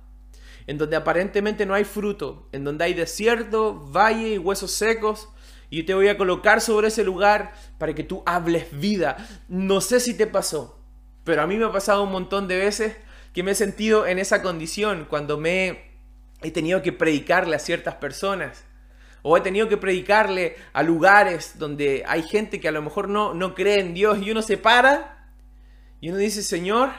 en 0.66 0.78
donde 0.78 0.96
aparentemente 0.96 1.64
no 1.64 1.74
hay 1.74 1.84
fruto, 1.84 2.48
en 2.52 2.64
donde 2.64 2.84
hay 2.84 2.94
desierto, 2.94 3.74
valle 3.92 4.34
y 4.34 4.38
huesos 4.38 4.72
secos, 4.72 5.28
y 5.70 5.78
yo 5.78 5.86
te 5.86 5.94
voy 5.94 6.08
a 6.08 6.18
colocar 6.18 6.60
sobre 6.60 6.88
ese 6.88 7.04
lugar 7.04 7.52
para 7.78 7.94
que 7.94 8.02
tú 8.02 8.22
hables 8.26 8.66
vida. 8.78 9.16
No 9.48 9.80
sé 9.80 10.00
si 10.00 10.14
te 10.14 10.26
pasó, 10.26 10.80
pero 11.24 11.42
a 11.42 11.46
mí 11.46 11.56
me 11.56 11.64
ha 11.64 11.72
pasado 11.72 12.02
un 12.02 12.12
montón 12.12 12.48
de 12.48 12.58
veces 12.58 12.96
que 13.32 13.42
me 13.42 13.52
he 13.52 13.54
sentido 13.54 14.06
en 14.06 14.18
esa 14.18 14.42
condición 14.42 15.06
cuando 15.08 15.38
me 15.38 15.92
he 16.42 16.50
tenido 16.50 16.82
que 16.82 16.92
predicarle 16.92 17.56
a 17.56 17.58
ciertas 17.58 17.96
personas 17.96 18.64
o 19.22 19.36
he 19.36 19.40
tenido 19.40 19.68
que 19.68 19.78
predicarle 19.78 20.56
a 20.74 20.82
lugares 20.82 21.58
donde 21.58 22.04
hay 22.06 22.22
gente 22.22 22.60
que 22.60 22.68
a 22.68 22.72
lo 22.72 22.82
mejor 22.82 23.08
no, 23.08 23.32
no 23.32 23.54
cree 23.54 23.80
en 23.80 23.94
Dios 23.94 24.18
y 24.20 24.30
uno 24.30 24.42
se 24.42 24.58
para 24.58 25.13
y 26.04 26.10
uno 26.10 26.18
dice, 26.18 26.42
Señor, 26.42 26.90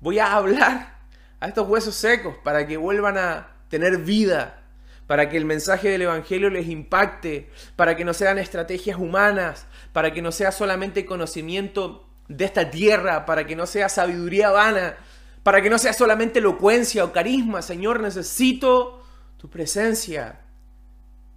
voy 0.00 0.20
a 0.20 0.32
hablar 0.32 0.94
a 1.40 1.48
estos 1.48 1.68
huesos 1.68 1.96
secos 1.96 2.36
para 2.44 2.68
que 2.68 2.76
vuelvan 2.76 3.18
a 3.18 3.48
tener 3.68 3.96
vida, 3.96 4.62
para 5.08 5.28
que 5.28 5.36
el 5.36 5.44
mensaje 5.44 5.88
del 5.88 6.02
Evangelio 6.02 6.48
les 6.48 6.68
impacte, 6.68 7.50
para 7.74 7.96
que 7.96 8.04
no 8.04 8.14
sean 8.14 8.38
estrategias 8.38 8.96
humanas, 8.96 9.66
para 9.92 10.12
que 10.12 10.22
no 10.22 10.30
sea 10.30 10.52
solamente 10.52 11.04
conocimiento 11.04 12.06
de 12.28 12.44
esta 12.44 12.70
tierra, 12.70 13.26
para 13.26 13.44
que 13.44 13.56
no 13.56 13.66
sea 13.66 13.88
sabiduría 13.88 14.50
vana, 14.52 14.94
para 15.42 15.60
que 15.60 15.68
no 15.68 15.76
sea 15.76 15.92
solamente 15.92 16.38
elocuencia 16.38 17.02
o 17.02 17.10
carisma. 17.10 17.60
Señor, 17.60 17.98
necesito 17.98 19.02
tu 19.36 19.50
presencia 19.50 20.42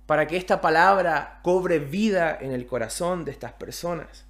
para 0.05 0.27
que 0.27 0.37
esta 0.37 0.61
palabra 0.61 1.39
cobre 1.41 1.79
vida 1.79 2.37
en 2.39 2.51
el 2.51 2.67
corazón 2.67 3.25
de 3.25 3.31
estas 3.31 3.53
personas. 3.53 4.25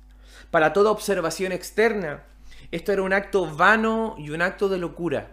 Para 0.52 0.72
toda 0.72 0.92
observación 0.92 1.52
externa, 1.52 2.24
esto 2.72 2.94
era 2.94 3.02
un 3.02 3.14
acto 3.14 3.54
vano 3.54 4.16
y 4.18 4.30
un 4.30 4.42
acto 4.42 4.70
de 4.70 4.78
locura. 4.78 5.32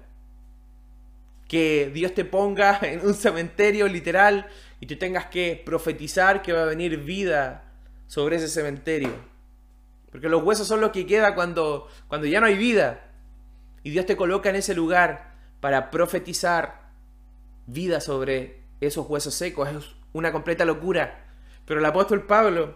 Que 1.46 1.90
Dios 1.94 2.12
te 2.14 2.24
ponga 2.24 2.78
en 2.82 3.06
un 3.06 3.14
cementerio 3.14 3.88
literal 3.88 4.48
y 4.80 4.86
tú 4.86 4.96
tengas 4.96 5.26
que 5.26 5.60
profetizar 5.64 6.42
que 6.42 6.52
va 6.52 6.62
a 6.62 6.66
venir 6.66 6.98
vida 6.98 7.72
sobre 8.06 8.36
ese 8.36 8.48
cementerio. 8.48 9.10
Porque 10.10 10.28
los 10.28 10.42
huesos 10.42 10.66
son 10.66 10.80
los 10.80 10.90
que 10.90 11.06
queda 11.06 11.34
cuando, 11.34 11.88
cuando 12.08 12.26
ya 12.26 12.40
no 12.40 12.46
hay 12.46 12.56
vida. 12.56 13.12
Y 13.82 13.90
Dios 13.90 14.06
te 14.06 14.16
coloca 14.16 14.48
en 14.48 14.56
ese 14.56 14.74
lugar 14.74 15.34
para 15.60 15.90
profetizar 15.90 16.90
vida 17.66 18.00
sobre 18.00 18.62
esos 18.80 19.08
huesos 19.08 19.34
secos. 19.34 19.68
Es 19.68 19.94
una 20.12 20.32
completa 20.32 20.64
locura. 20.64 21.26
Pero 21.66 21.80
el 21.80 21.86
apóstol 21.86 22.26
Pablo, 22.26 22.74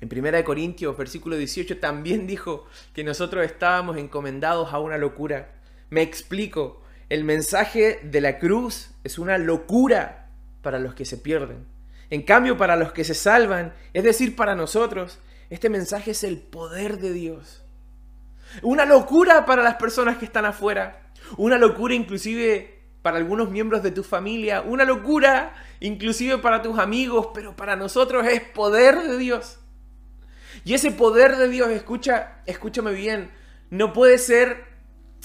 en 0.00 0.10
1 0.12 0.44
Corintios, 0.44 0.96
versículo 0.96 1.36
18, 1.36 1.78
también 1.78 2.26
dijo 2.26 2.66
que 2.92 3.02
nosotros 3.02 3.44
estábamos 3.44 3.96
encomendados 3.96 4.72
a 4.72 4.78
una 4.78 4.98
locura. 4.98 5.54
Me 5.88 6.02
explico. 6.02 6.82
El 7.08 7.24
mensaje 7.24 8.00
de 8.02 8.20
la 8.20 8.38
cruz 8.38 8.90
es 9.04 9.18
una 9.18 9.38
locura 9.38 10.28
para 10.60 10.78
los 10.78 10.94
que 10.94 11.04
se 11.04 11.16
pierden. 11.16 11.64
En 12.10 12.22
cambio, 12.22 12.56
para 12.56 12.76
los 12.76 12.92
que 12.92 13.04
se 13.04 13.14
salvan, 13.14 13.72
es 13.92 14.04
decir, 14.04 14.36
para 14.36 14.54
nosotros, 14.54 15.18
este 15.48 15.70
mensaje 15.70 16.10
es 16.10 16.24
el 16.24 16.38
poder 16.38 16.98
de 16.98 17.12
Dios. 17.12 17.64
Una 18.62 18.84
locura 18.84 19.46
para 19.46 19.62
las 19.62 19.76
personas 19.76 20.18
que 20.18 20.24
están 20.24 20.44
afuera. 20.44 21.10
Una 21.36 21.58
locura 21.58 21.94
inclusive 21.94 22.80
para 23.02 23.16
algunos 23.16 23.50
miembros 23.50 23.82
de 23.82 23.92
tu 23.92 24.02
familia. 24.02 24.60
Una 24.60 24.84
locura 24.84 25.54
inclusive 25.80 26.38
para 26.38 26.62
tus 26.62 26.78
amigos. 26.78 27.28
Pero 27.32 27.56
para 27.56 27.76
nosotros 27.76 28.26
es 28.26 28.40
poder 28.40 28.98
de 29.02 29.18
Dios. 29.18 29.58
Y 30.66 30.74
ese 30.74 30.90
poder 30.90 31.36
de 31.36 31.48
Dios, 31.48 31.70
escucha, 31.70 32.42
escúchame 32.44 32.92
bien, 32.92 33.30
no 33.70 33.92
puede 33.92 34.18
ser, 34.18 34.64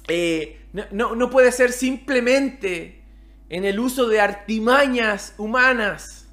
eh, 0.07 0.61
no, 0.91 1.15
no 1.15 1.31
puede 1.31 1.51
ser 1.51 1.71
simplemente 1.71 3.01
en 3.49 3.65
el 3.65 3.79
uso 3.79 4.07
de 4.07 4.21
artimañas 4.21 5.33
humanas. 5.39 6.29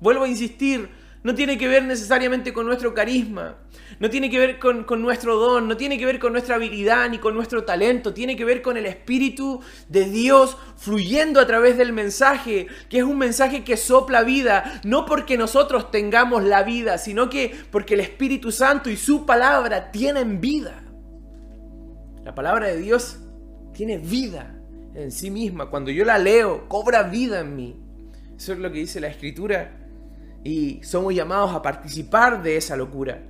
Vuelvo 0.00 0.24
a 0.24 0.28
insistir, 0.28 0.90
no 1.22 1.36
tiene 1.36 1.58
que 1.58 1.68
ver 1.68 1.84
necesariamente 1.84 2.52
con 2.52 2.66
nuestro 2.66 2.92
carisma, 2.92 3.56
no 4.00 4.08
tiene 4.08 4.30
que 4.30 4.38
ver 4.38 4.58
con, 4.58 4.86
nuestro 5.02 5.36
don, 5.36 5.68
no 5.68 5.76
tiene 5.76 5.98
que 5.98 6.06
ver 6.06 6.18
con 6.18 6.32
nuestra 6.32 6.54
habilidad 6.54 7.10
ni 7.10 7.18
con 7.18 7.34
nuestro 7.34 7.64
talento, 7.64 8.14
tiene 8.14 8.34
que 8.34 8.46
ver 8.46 8.62
con 8.62 8.78
el 8.78 8.86
Espíritu 8.86 9.60
de 9.88 10.06
Dios 10.06 10.56
fluyendo 10.78 11.38
a 11.38 11.46
través 11.46 11.76
del 11.76 11.92
mensaje, 11.92 12.66
que 12.88 12.98
es 12.98 13.04
un 13.04 13.18
mensaje 13.18 13.62
que 13.62 13.76
sopla 13.76 14.22
vida, 14.22 14.80
no 14.84 15.04
porque 15.04 15.36
nosotros 15.36 15.90
tengamos 15.90 16.42
la 16.42 16.62
vida, 16.62 16.96
sino 16.96 17.28
que 17.28 17.54
porque 17.70 17.92
el 17.92 18.00
Espíritu 18.00 18.50
Santo 18.50 18.88
y 18.88 18.96
su 18.96 19.26
palabra 19.26 19.90
tienen 19.90 20.40
vida. 20.40 20.82
La 22.24 22.34
palabra 22.34 22.68
de 22.68 22.78
Dios 22.78 23.18
tiene 23.74 23.98
vida 23.98 24.58
en 24.94 25.12
sí 25.12 25.30
misma. 25.30 25.68
Cuando 25.68 25.90
yo 25.90 26.06
la 26.06 26.16
leo, 26.16 26.68
cobra 26.68 27.02
vida 27.02 27.40
en 27.40 27.54
mí. 27.54 27.76
Eso 28.34 28.54
es 28.54 28.60
lo 28.60 28.72
que 28.72 28.78
dice 28.78 28.98
la 28.98 29.08
Escritura 29.08 29.76
y 30.42 30.82
somos 30.82 31.14
llamados 31.14 31.54
a 31.54 31.60
participar 31.60 32.42
de 32.42 32.56
esa 32.56 32.76
locura. 32.76 33.26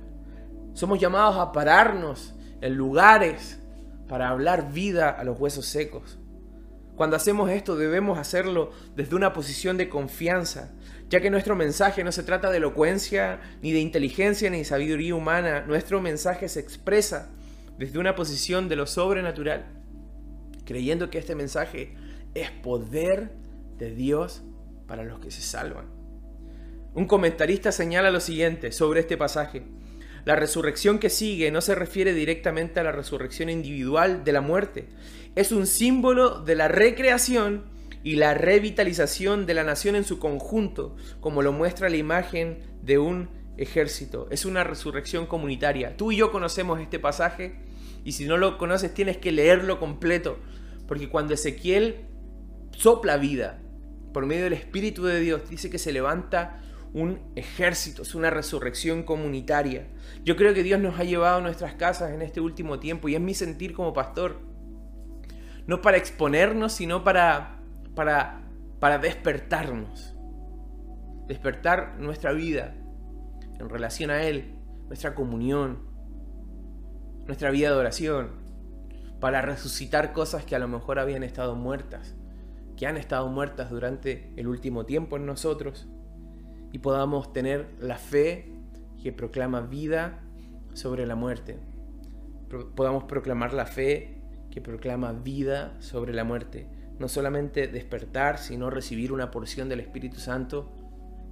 Somos 0.73 0.99
llamados 0.99 1.37
a 1.37 1.51
pararnos 1.51 2.33
en 2.61 2.75
lugares 2.75 3.59
para 4.07 4.29
hablar 4.29 4.71
vida 4.71 5.09
a 5.09 5.23
los 5.23 5.39
huesos 5.39 5.65
secos. 5.65 6.17
Cuando 6.95 7.15
hacemos 7.15 7.49
esto 7.49 7.75
debemos 7.75 8.19
hacerlo 8.19 8.71
desde 8.95 9.15
una 9.15 9.33
posición 9.33 9.77
de 9.77 9.89
confianza, 9.89 10.71
ya 11.09 11.19
que 11.19 11.31
nuestro 11.31 11.55
mensaje 11.55 12.03
no 12.03 12.11
se 12.11 12.23
trata 12.23 12.51
de 12.51 12.57
elocuencia, 12.57 13.39
ni 13.61 13.71
de 13.71 13.79
inteligencia, 13.79 14.49
ni 14.49 14.59
de 14.59 14.65
sabiduría 14.65 15.15
humana. 15.15 15.65
Nuestro 15.65 15.99
mensaje 16.01 16.47
se 16.47 16.59
expresa 16.59 17.29
desde 17.77 17.99
una 17.99 18.15
posición 18.15 18.69
de 18.69 18.75
lo 18.75 18.85
sobrenatural, 18.85 19.65
creyendo 20.65 21.09
que 21.09 21.17
este 21.17 21.35
mensaje 21.35 21.95
es 22.35 22.51
poder 22.51 23.31
de 23.77 23.95
Dios 23.95 24.43
para 24.87 25.03
los 25.03 25.19
que 25.19 25.31
se 25.31 25.41
salvan. 25.41 25.85
Un 26.93 27.07
comentarista 27.07 27.71
señala 27.71 28.11
lo 28.11 28.19
siguiente 28.19 28.71
sobre 28.71 28.99
este 28.99 29.17
pasaje. 29.17 29.63
La 30.25 30.35
resurrección 30.35 30.99
que 30.99 31.09
sigue 31.09 31.51
no 31.51 31.61
se 31.61 31.75
refiere 31.75 32.13
directamente 32.13 32.79
a 32.79 32.83
la 32.83 32.91
resurrección 32.91 33.49
individual 33.49 34.23
de 34.23 34.31
la 34.31 34.41
muerte. 34.41 34.87
Es 35.35 35.51
un 35.51 35.65
símbolo 35.65 36.41
de 36.41 36.55
la 36.55 36.67
recreación 36.67 37.65
y 38.03 38.15
la 38.15 38.33
revitalización 38.33 39.45
de 39.45 39.53
la 39.53 39.63
nación 39.63 39.95
en 39.95 40.03
su 40.03 40.19
conjunto, 40.19 40.95
como 41.19 41.41
lo 41.41 41.51
muestra 41.51 41.89
la 41.89 41.97
imagen 41.97 42.59
de 42.81 42.97
un 42.97 43.29
ejército. 43.57 44.27
Es 44.31 44.45
una 44.45 44.63
resurrección 44.63 45.25
comunitaria. 45.25 45.97
Tú 45.97 46.11
y 46.11 46.17
yo 46.17 46.31
conocemos 46.31 46.79
este 46.79 46.99
pasaje 46.99 47.55
y 48.03 48.13
si 48.13 48.25
no 48.25 48.37
lo 48.37 48.57
conoces 48.57 48.93
tienes 48.93 49.17
que 49.17 49.31
leerlo 49.31 49.79
completo, 49.79 50.39
porque 50.87 51.09
cuando 51.09 51.33
Ezequiel 51.33 52.05
sopla 52.71 53.17
vida 53.17 53.61
por 54.13 54.25
medio 54.25 54.45
del 54.45 54.53
Espíritu 54.53 55.05
de 55.05 55.19
Dios, 55.19 55.49
dice 55.49 55.69
que 55.69 55.77
se 55.77 55.91
levanta 55.93 56.61
un 56.93 57.19
ejército, 57.35 58.01
es 58.01 58.15
una 58.15 58.29
resurrección 58.29 59.03
comunitaria. 59.03 59.87
Yo 60.23 60.35
creo 60.35 60.53
que 60.53 60.63
Dios 60.63 60.79
nos 60.79 60.99
ha 60.99 61.03
llevado 61.03 61.37
a 61.37 61.41
nuestras 61.41 61.75
casas 61.75 62.11
en 62.11 62.21
este 62.21 62.41
último 62.41 62.79
tiempo 62.79 63.07
y 63.07 63.15
es 63.15 63.21
mi 63.21 63.33
sentir 63.33 63.73
como 63.73 63.93
pastor. 63.93 64.39
No 65.67 65.81
para 65.81 65.97
exponernos, 65.97 66.73
sino 66.73 67.03
para, 67.03 67.59
para, 67.95 68.41
para 68.79 68.97
despertarnos. 68.97 70.15
Despertar 71.27 71.97
nuestra 71.97 72.33
vida 72.33 72.75
en 73.57 73.69
relación 73.69 74.09
a 74.09 74.23
Él, 74.23 74.55
nuestra 74.87 75.15
comunión, 75.15 75.79
nuestra 77.25 77.51
vida 77.51 77.69
de 77.69 77.77
oración, 77.77 78.31
para 79.21 79.41
resucitar 79.41 80.11
cosas 80.11 80.43
que 80.43 80.55
a 80.55 80.59
lo 80.59 80.67
mejor 80.67 80.99
habían 80.99 81.23
estado 81.23 81.55
muertas, 81.55 82.15
que 82.75 82.87
han 82.87 82.97
estado 82.97 83.29
muertas 83.29 83.69
durante 83.69 84.33
el 84.35 84.47
último 84.47 84.85
tiempo 84.85 85.15
en 85.15 85.25
nosotros 85.25 85.87
y 86.71 86.79
podamos 86.79 87.33
tener 87.33 87.75
la 87.79 87.97
fe 87.97 88.51
que 89.01 89.11
proclama 89.11 89.61
vida 89.61 90.19
sobre 90.73 91.05
la 91.05 91.15
muerte. 91.15 91.57
podamos 92.75 93.05
proclamar 93.05 93.53
la 93.53 93.65
fe 93.65 94.21
que 94.51 94.61
proclama 94.61 95.13
vida 95.13 95.75
sobre 95.79 96.13
la 96.13 96.23
muerte. 96.23 96.67
No 96.99 97.07
solamente 97.07 97.67
despertar, 97.67 98.37
sino 98.37 98.69
recibir 98.69 99.11
una 99.11 99.31
porción 99.31 99.69
del 99.69 99.79
Espíritu 99.79 100.19
Santo 100.19 100.71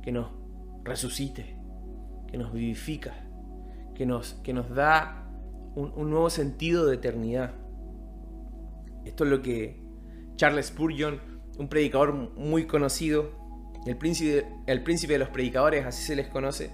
que 0.01 0.11
nos 0.11 0.31
resucite, 0.83 1.57
que 2.27 2.37
nos 2.37 2.53
vivifica, 2.53 3.13
que 3.93 4.05
nos, 4.05 4.35
que 4.35 4.53
nos 4.53 4.69
da 4.69 5.29
un, 5.75 5.91
un 5.95 6.09
nuevo 6.09 6.29
sentido 6.29 6.85
de 6.85 6.95
eternidad. 6.95 7.53
Esto 9.05 9.25
es 9.25 9.29
lo 9.29 9.41
que 9.41 9.81
Charles 10.37 10.67
Spurgeon, 10.67 11.19
un 11.57 11.67
predicador 11.67 12.13
muy 12.13 12.65
conocido, 12.65 13.38
el 13.89 13.97
príncipe, 13.97 15.13
de 15.13 15.17
los 15.17 15.29
predicadores, 15.29 15.83
así 15.83 16.03
se 16.03 16.15
les 16.15 16.27
conoce, 16.27 16.69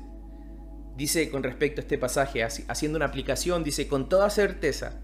dice 0.98 1.30
con 1.30 1.44
respecto 1.44 1.80
a 1.80 1.84
este 1.84 1.98
pasaje, 1.98 2.44
haciendo 2.44 2.98
una 2.98 3.06
aplicación, 3.06 3.64
dice, 3.64 3.88
con 3.88 4.10
toda 4.10 4.30
certeza, 4.30 5.00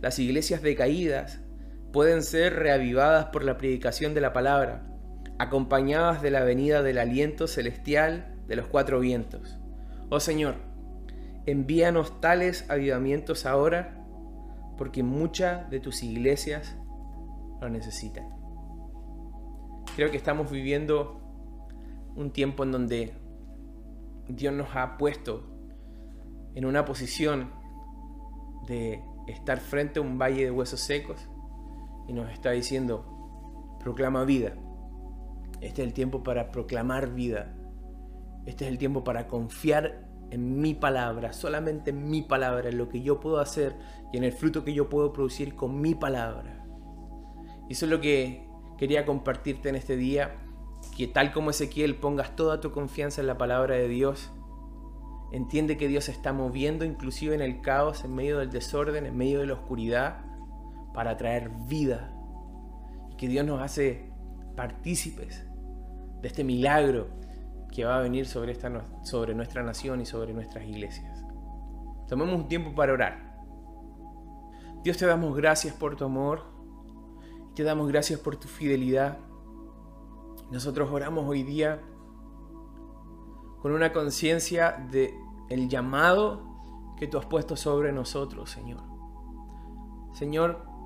las 0.00 0.18
iglesias 0.18 0.60
decaídas 0.60 1.38
pueden 1.92 2.24
ser 2.24 2.54
reavivadas 2.54 3.26
por 3.26 3.44
la 3.44 3.58
predicación 3.58 4.12
de 4.12 4.20
la 4.20 4.32
palabra, 4.32 4.88
acompañadas 5.38 6.20
de 6.20 6.32
la 6.32 6.42
venida 6.42 6.82
del 6.82 6.98
aliento 6.98 7.46
celestial 7.46 8.34
de 8.48 8.56
los 8.56 8.66
cuatro 8.66 8.98
vientos. 8.98 9.56
Oh 10.10 10.18
Señor, 10.18 10.56
envíanos 11.46 12.20
tales 12.20 12.68
avivamientos 12.68 13.46
ahora, 13.46 14.04
porque 14.76 15.04
muchas 15.04 15.70
de 15.70 15.78
tus 15.78 16.02
iglesias 16.02 16.76
lo 17.60 17.68
necesitan. 17.68 18.28
Creo 19.94 20.10
que 20.10 20.16
estamos 20.16 20.50
viviendo 20.50 21.25
un 22.16 22.30
tiempo 22.30 22.64
en 22.64 22.72
donde 22.72 23.12
Dios 24.28 24.52
nos 24.52 24.74
ha 24.74 24.96
puesto 24.96 25.44
en 26.54 26.64
una 26.64 26.84
posición 26.84 27.50
de 28.66 29.02
estar 29.28 29.60
frente 29.60 29.98
a 29.98 30.02
un 30.02 30.18
valle 30.18 30.44
de 30.44 30.50
huesos 30.50 30.80
secos 30.80 31.28
y 32.08 32.12
nos 32.12 32.30
está 32.32 32.50
diciendo, 32.50 33.76
proclama 33.80 34.24
vida. 34.24 34.54
Este 35.60 35.82
es 35.82 35.88
el 35.88 35.94
tiempo 35.94 36.22
para 36.22 36.50
proclamar 36.50 37.14
vida. 37.14 37.54
Este 38.46 38.64
es 38.64 38.70
el 38.70 38.78
tiempo 38.78 39.04
para 39.04 39.28
confiar 39.28 40.06
en 40.30 40.60
mi 40.60 40.74
palabra, 40.74 41.32
solamente 41.32 41.90
en 41.90 42.08
mi 42.08 42.22
palabra, 42.22 42.68
en 42.68 42.78
lo 42.78 42.88
que 42.88 43.02
yo 43.02 43.20
puedo 43.20 43.38
hacer 43.38 43.76
y 44.12 44.16
en 44.16 44.24
el 44.24 44.32
fruto 44.32 44.64
que 44.64 44.74
yo 44.74 44.88
puedo 44.88 45.12
producir 45.12 45.54
con 45.54 45.80
mi 45.80 45.94
palabra. 45.94 46.64
Y 47.68 47.72
eso 47.72 47.84
es 47.86 47.90
lo 47.90 48.00
que 48.00 48.48
quería 48.78 49.04
compartirte 49.04 49.68
en 49.68 49.76
este 49.76 49.96
día 49.96 50.45
que 50.96 51.06
tal 51.06 51.32
como 51.32 51.50
Ezequiel 51.50 51.96
pongas 51.96 52.36
toda 52.36 52.60
tu 52.60 52.72
confianza 52.72 53.20
en 53.20 53.26
la 53.26 53.38
palabra 53.38 53.74
de 53.76 53.88
Dios. 53.88 54.30
Entiende 55.32 55.76
que 55.76 55.88
Dios 55.88 56.04
se 56.04 56.12
está 56.12 56.32
moviendo 56.32 56.84
inclusive 56.84 57.34
en 57.34 57.42
el 57.42 57.60
caos, 57.60 58.04
en 58.04 58.14
medio 58.14 58.38
del 58.38 58.50
desorden, 58.50 59.06
en 59.06 59.16
medio 59.16 59.40
de 59.40 59.46
la 59.46 59.54
oscuridad, 59.54 60.24
para 60.94 61.16
traer 61.16 61.50
vida. 61.68 62.12
Y 63.10 63.16
que 63.16 63.28
Dios 63.28 63.44
nos 63.44 63.60
hace 63.60 64.12
partícipes 64.56 65.46
de 66.22 66.28
este 66.28 66.44
milagro 66.44 67.08
que 67.72 67.84
va 67.84 67.98
a 67.98 68.00
venir 68.00 68.26
sobre, 68.26 68.52
esta, 68.52 68.70
sobre 69.04 69.34
nuestra 69.34 69.62
nación 69.62 70.00
y 70.00 70.06
sobre 70.06 70.32
nuestras 70.32 70.64
iglesias. 70.64 71.24
Tomemos 72.08 72.34
un 72.34 72.48
tiempo 72.48 72.74
para 72.74 72.92
orar. 72.92 73.36
Dios 74.82 74.96
te 74.96 75.06
damos 75.06 75.36
gracias 75.36 75.74
por 75.74 75.96
tu 75.96 76.04
amor, 76.04 76.44
te 77.54 77.64
damos 77.64 77.88
gracias 77.88 78.20
por 78.20 78.36
tu 78.36 78.48
fidelidad. 78.48 79.18
Nosotros 80.50 80.90
oramos 80.90 81.26
hoy 81.28 81.42
día 81.42 81.82
con 83.60 83.72
una 83.72 83.92
conciencia 83.92 84.86
de 84.90 85.14
el 85.48 85.68
llamado 85.68 86.94
que 86.98 87.06
tú 87.06 87.18
has 87.18 87.26
puesto 87.26 87.56
sobre 87.56 87.92
nosotros, 87.92 88.50
Señor. 88.50 88.82
Señor, 90.12 90.76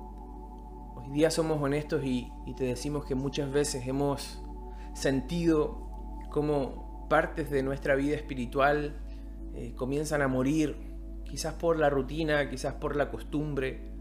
Hoy 1.03 1.09
día 1.09 1.31
somos 1.31 1.59
honestos 1.61 2.03
y, 2.03 2.31
te 2.55 2.65
decimos 2.65 3.05
que 3.05 3.15
muchas 3.15 3.51
veces 3.51 3.87
hemos 3.87 4.39
sentido 4.93 5.89
como 6.29 7.07
partes 7.09 7.49
de 7.49 7.63
nuestra 7.63 7.95
vida 7.95 8.15
espiritual 8.15 9.01
eh, 9.55 9.73
comienzan 9.75 10.21
a 10.21 10.27
morir, 10.27 10.75
quizás 11.25 11.55
por 11.55 11.79
la 11.79 11.89
rutina, 11.89 12.49
quizás 12.49 12.75
por 12.75 12.95
la 12.95 13.09
costumbre, 13.09 13.93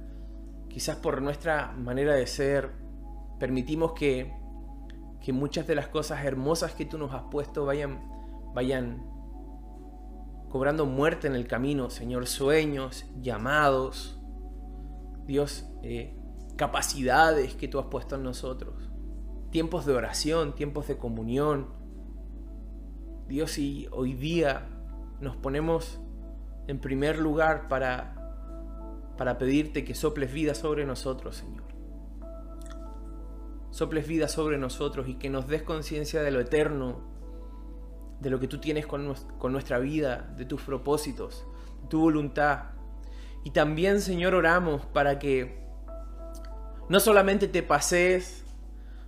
quizás 0.69 0.97
por 0.97 1.23
nuestra 1.23 1.73
manera 1.73 2.15
de 2.15 2.27
ser. 2.27 2.71
Permitimos 3.39 3.93
que, 3.93 4.35
que 5.21 5.33
muchas 5.33 5.67
de 5.67 5.75
las 5.75 5.89
cosas 5.89 6.25
hermosas 6.25 6.73
que 6.73 6.85
tú 6.85 6.99
nos 6.99 7.13
has 7.13 7.25
puesto 7.31 7.67
vayan, 7.67 8.01
vayan 8.55 9.07
cobrando 10.49 10.87
muerte 10.87 11.27
en 11.27 11.35
el 11.35 11.47
camino, 11.47 11.91
Señor, 11.91 12.27
sueños, 12.27 13.07
llamados, 13.21 14.19
Dios, 15.27 15.69
eh, 15.83 16.17
capacidades 16.57 17.55
que 17.55 17.69
tú 17.69 17.79
has 17.79 17.87
puesto 17.87 18.17
en 18.17 18.23
nosotros, 18.23 18.91
tiempos 19.51 19.87
de 19.87 19.95
oración, 19.95 20.55
tiempos 20.55 20.89
de 20.89 20.99
comunión. 20.99 21.69
Dios, 23.29 23.59
y 23.59 23.87
hoy 23.93 24.15
día 24.15 24.69
nos 25.21 25.37
ponemos 25.37 26.01
en 26.67 26.81
primer 26.81 27.19
lugar 27.19 27.69
para, 27.69 29.15
para 29.17 29.39
pedirte 29.39 29.85
que 29.85 29.95
soples 29.95 30.33
vida 30.33 30.55
sobre 30.55 30.85
nosotros, 30.85 31.37
Señor. 31.37 31.60
Soples 33.71 34.07
vida 34.07 34.29
sobre 34.29 34.59
nosotros 34.59 35.09
y 35.09 35.15
que 35.15 35.31
nos 35.31 35.47
des 35.47 35.63
conciencia 35.63 36.23
de 36.23 36.31
lo 36.31 36.41
eterno, 36.41 37.01
de 38.21 38.31
lo 38.31 38.41
que 38.41 38.49
tú 38.49 38.59
tienes 38.59 38.87
con, 38.87 39.15
con 39.39 39.53
nuestra 39.53 39.79
vida, 39.79 40.33
de 40.37 40.45
tus 40.45 40.63
propósitos, 40.63 41.45
tu 41.89 42.01
voluntad. 42.01 42.73
Y 43.45 43.51
también, 43.51 44.01
Señor, 44.01 44.35
oramos 44.35 44.85
para 44.87 45.19
que 45.19 45.61
no 46.89 47.01
solamente 47.01 47.49
te 47.49 47.63
pases 47.63 48.45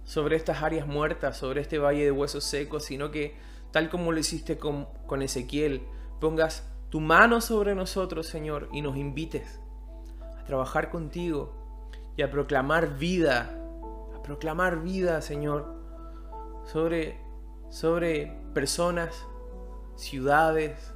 sobre 0.04 0.36
estas 0.36 0.62
áreas 0.62 0.86
muertas, 0.86 1.36
sobre 1.36 1.60
este 1.60 1.78
valle 1.78 2.04
de 2.04 2.10
huesos 2.10 2.44
secos, 2.44 2.84
sino 2.84 3.10
que, 3.10 3.36
tal 3.70 3.90
como 3.90 4.12
lo 4.12 4.18
hiciste 4.18 4.58
con, 4.58 4.86
con 5.06 5.22
Ezequiel, 5.22 5.82
pongas 6.20 6.68
tu 6.90 7.00
mano 7.00 7.40
sobre 7.40 7.74
nosotros, 7.74 8.26
Señor, 8.26 8.68
y 8.72 8.82
nos 8.82 8.96
invites 8.96 9.60
a 10.38 10.44
trabajar 10.44 10.90
contigo 10.90 11.54
y 12.16 12.22
a 12.22 12.30
proclamar 12.30 12.98
vida, 12.98 13.58
proclamar 14.22 14.80
vida, 14.82 15.20
Señor, 15.22 15.74
sobre, 16.64 17.20
sobre 17.68 18.40
personas, 18.54 19.26
ciudades, 19.96 20.94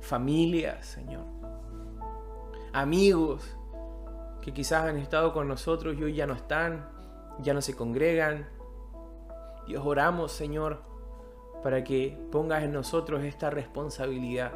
familias, 0.00 0.86
Señor 0.86 1.36
amigos 2.76 3.56
que 4.42 4.52
quizás 4.52 4.84
han 4.84 4.98
estado 4.98 5.32
con 5.32 5.48
nosotros 5.48 5.96
y 5.98 6.04
hoy 6.04 6.14
ya 6.14 6.26
no 6.26 6.34
están, 6.34 6.86
ya 7.40 7.54
no 7.54 7.62
se 7.62 7.74
congregan. 7.74 8.46
Dios 9.66 9.82
oramos, 9.84 10.30
Señor, 10.30 10.82
para 11.62 11.82
que 11.82 12.18
pongas 12.30 12.62
en 12.62 12.72
nosotros 12.72 13.24
esta 13.24 13.48
responsabilidad. 13.48 14.52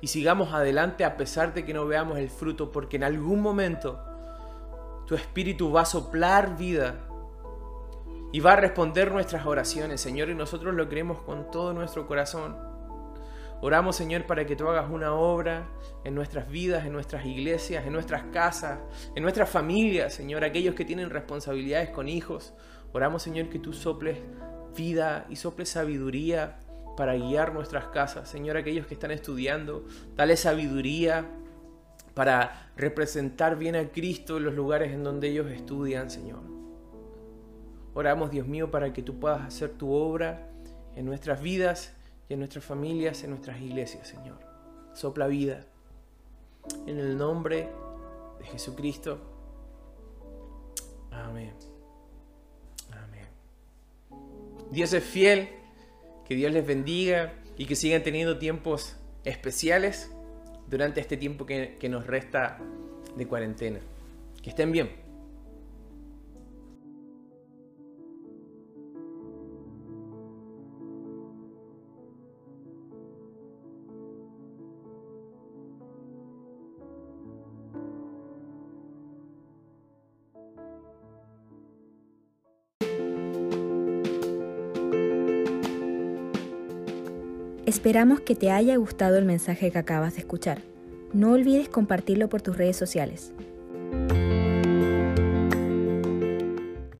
Y 0.00 0.06
sigamos 0.06 0.52
adelante 0.52 1.04
a 1.04 1.16
pesar 1.16 1.52
de 1.52 1.64
que 1.64 1.74
no 1.74 1.84
veamos 1.84 2.18
el 2.18 2.30
fruto, 2.30 2.70
porque 2.70 2.96
en 2.96 3.04
algún 3.04 3.40
momento 3.40 4.00
tu 5.06 5.14
espíritu 5.14 5.70
va 5.70 5.82
a 5.82 5.86
soplar 5.86 6.56
vida 6.56 7.06
y 8.32 8.40
va 8.40 8.54
a 8.54 8.56
responder 8.56 9.12
nuestras 9.12 9.44
oraciones, 9.44 10.00
Señor, 10.00 10.30
y 10.30 10.34
nosotros 10.34 10.74
lo 10.74 10.88
creemos 10.88 11.20
con 11.22 11.50
todo 11.50 11.74
nuestro 11.74 12.06
corazón. 12.06 12.56
Oramos, 13.60 13.94
Señor, 13.94 14.26
para 14.26 14.44
que 14.44 14.56
tú 14.56 14.66
hagas 14.68 14.90
una 14.90 15.12
obra 15.14 15.68
en 16.02 16.14
nuestras 16.14 16.50
vidas, 16.50 16.84
en 16.84 16.92
nuestras 16.92 17.24
iglesias, 17.26 17.86
en 17.86 17.92
nuestras 17.92 18.24
casas, 18.32 18.80
en 19.14 19.22
nuestras 19.22 19.48
familias, 19.48 20.14
Señor, 20.14 20.42
aquellos 20.42 20.74
que 20.74 20.84
tienen 20.84 21.10
responsabilidades 21.10 21.90
con 21.90 22.08
hijos. 22.08 22.54
Oramos, 22.92 23.22
Señor, 23.22 23.50
que 23.50 23.58
tú 23.58 23.72
soples 23.72 24.18
vida 24.74 25.26
y 25.28 25.36
soples 25.36 25.68
sabiduría 25.68 26.58
para 26.96 27.14
guiar 27.14 27.54
nuestras 27.54 27.86
casas. 27.86 28.28
Señor, 28.28 28.56
aquellos 28.56 28.86
que 28.86 28.94
están 28.94 29.10
estudiando, 29.10 29.84
dale 30.16 30.36
sabiduría 30.36 31.26
para 32.14 32.70
representar 32.76 33.56
bien 33.56 33.76
a 33.76 33.88
Cristo 33.88 34.36
en 34.36 34.44
los 34.44 34.54
lugares 34.54 34.92
en 34.92 35.04
donde 35.04 35.28
ellos 35.28 35.50
estudian, 35.50 36.10
Señor. 36.10 36.40
Oramos, 37.94 38.30
Dios 38.30 38.46
mío, 38.46 38.70
para 38.70 38.92
que 38.92 39.02
tú 39.02 39.18
puedas 39.18 39.42
hacer 39.42 39.70
tu 39.70 39.92
obra 39.92 40.48
en 40.94 41.04
nuestras 41.04 41.42
vidas 41.42 41.94
en 42.32 42.38
nuestras 42.38 42.64
familias, 42.64 43.22
en 43.24 43.30
nuestras 43.30 43.60
iglesias, 43.60 44.08
Señor. 44.08 44.38
Sopla 44.94 45.26
vida. 45.26 45.66
En 46.86 46.98
el 46.98 47.16
nombre 47.16 47.68
de 48.38 48.44
Jesucristo. 48.46 49.18
Amén. 51.10 51.52
Amén. 52.90 53.26
Dios 54.70 54.92
es 54.92 55.04
fiel. 55.04 55.48
Que 56.24 56.34
Dios 56.36 56.52
les 56.52 56.66
bendiga 56.66 57.34
y 57.58 57.66
que 57.66 57.76
sigan 57.76 58.02
teniendo 58.02 58.38
tiempos 58.38 58.96
especiales 59.24 60.10
durante 60.72 61.02
este 61.02 61.18
tiempo 61.18 61.44
que, 61.44 61.76
nos 61.90 62.06
resta 62.06 62.56
de 63.14 63.26
cuarentena. 63.26 63.78
Que 64.42 64.48
estén 64.48 64.72
bien. 64.72 65.01
Esperamos 87.92 88.20
que 88.20 88.34
te 88.34 88.50
haya 88.50 88.74
gustado 88.76 89.18
el 89.18 89.26
mensaje 89.26 89.70
que 89.70 89.76
acabas 89.76 90.14
de 90.14 90.20
escuchar. 90.20 90.62
No 91.12 91.32
olvides 91.32 91.68
compartirlo 91.68 92.30
por 92.30 92.40
tus 92.40 92.56
redes 92.56 92.74
sociales. 92.74 93.34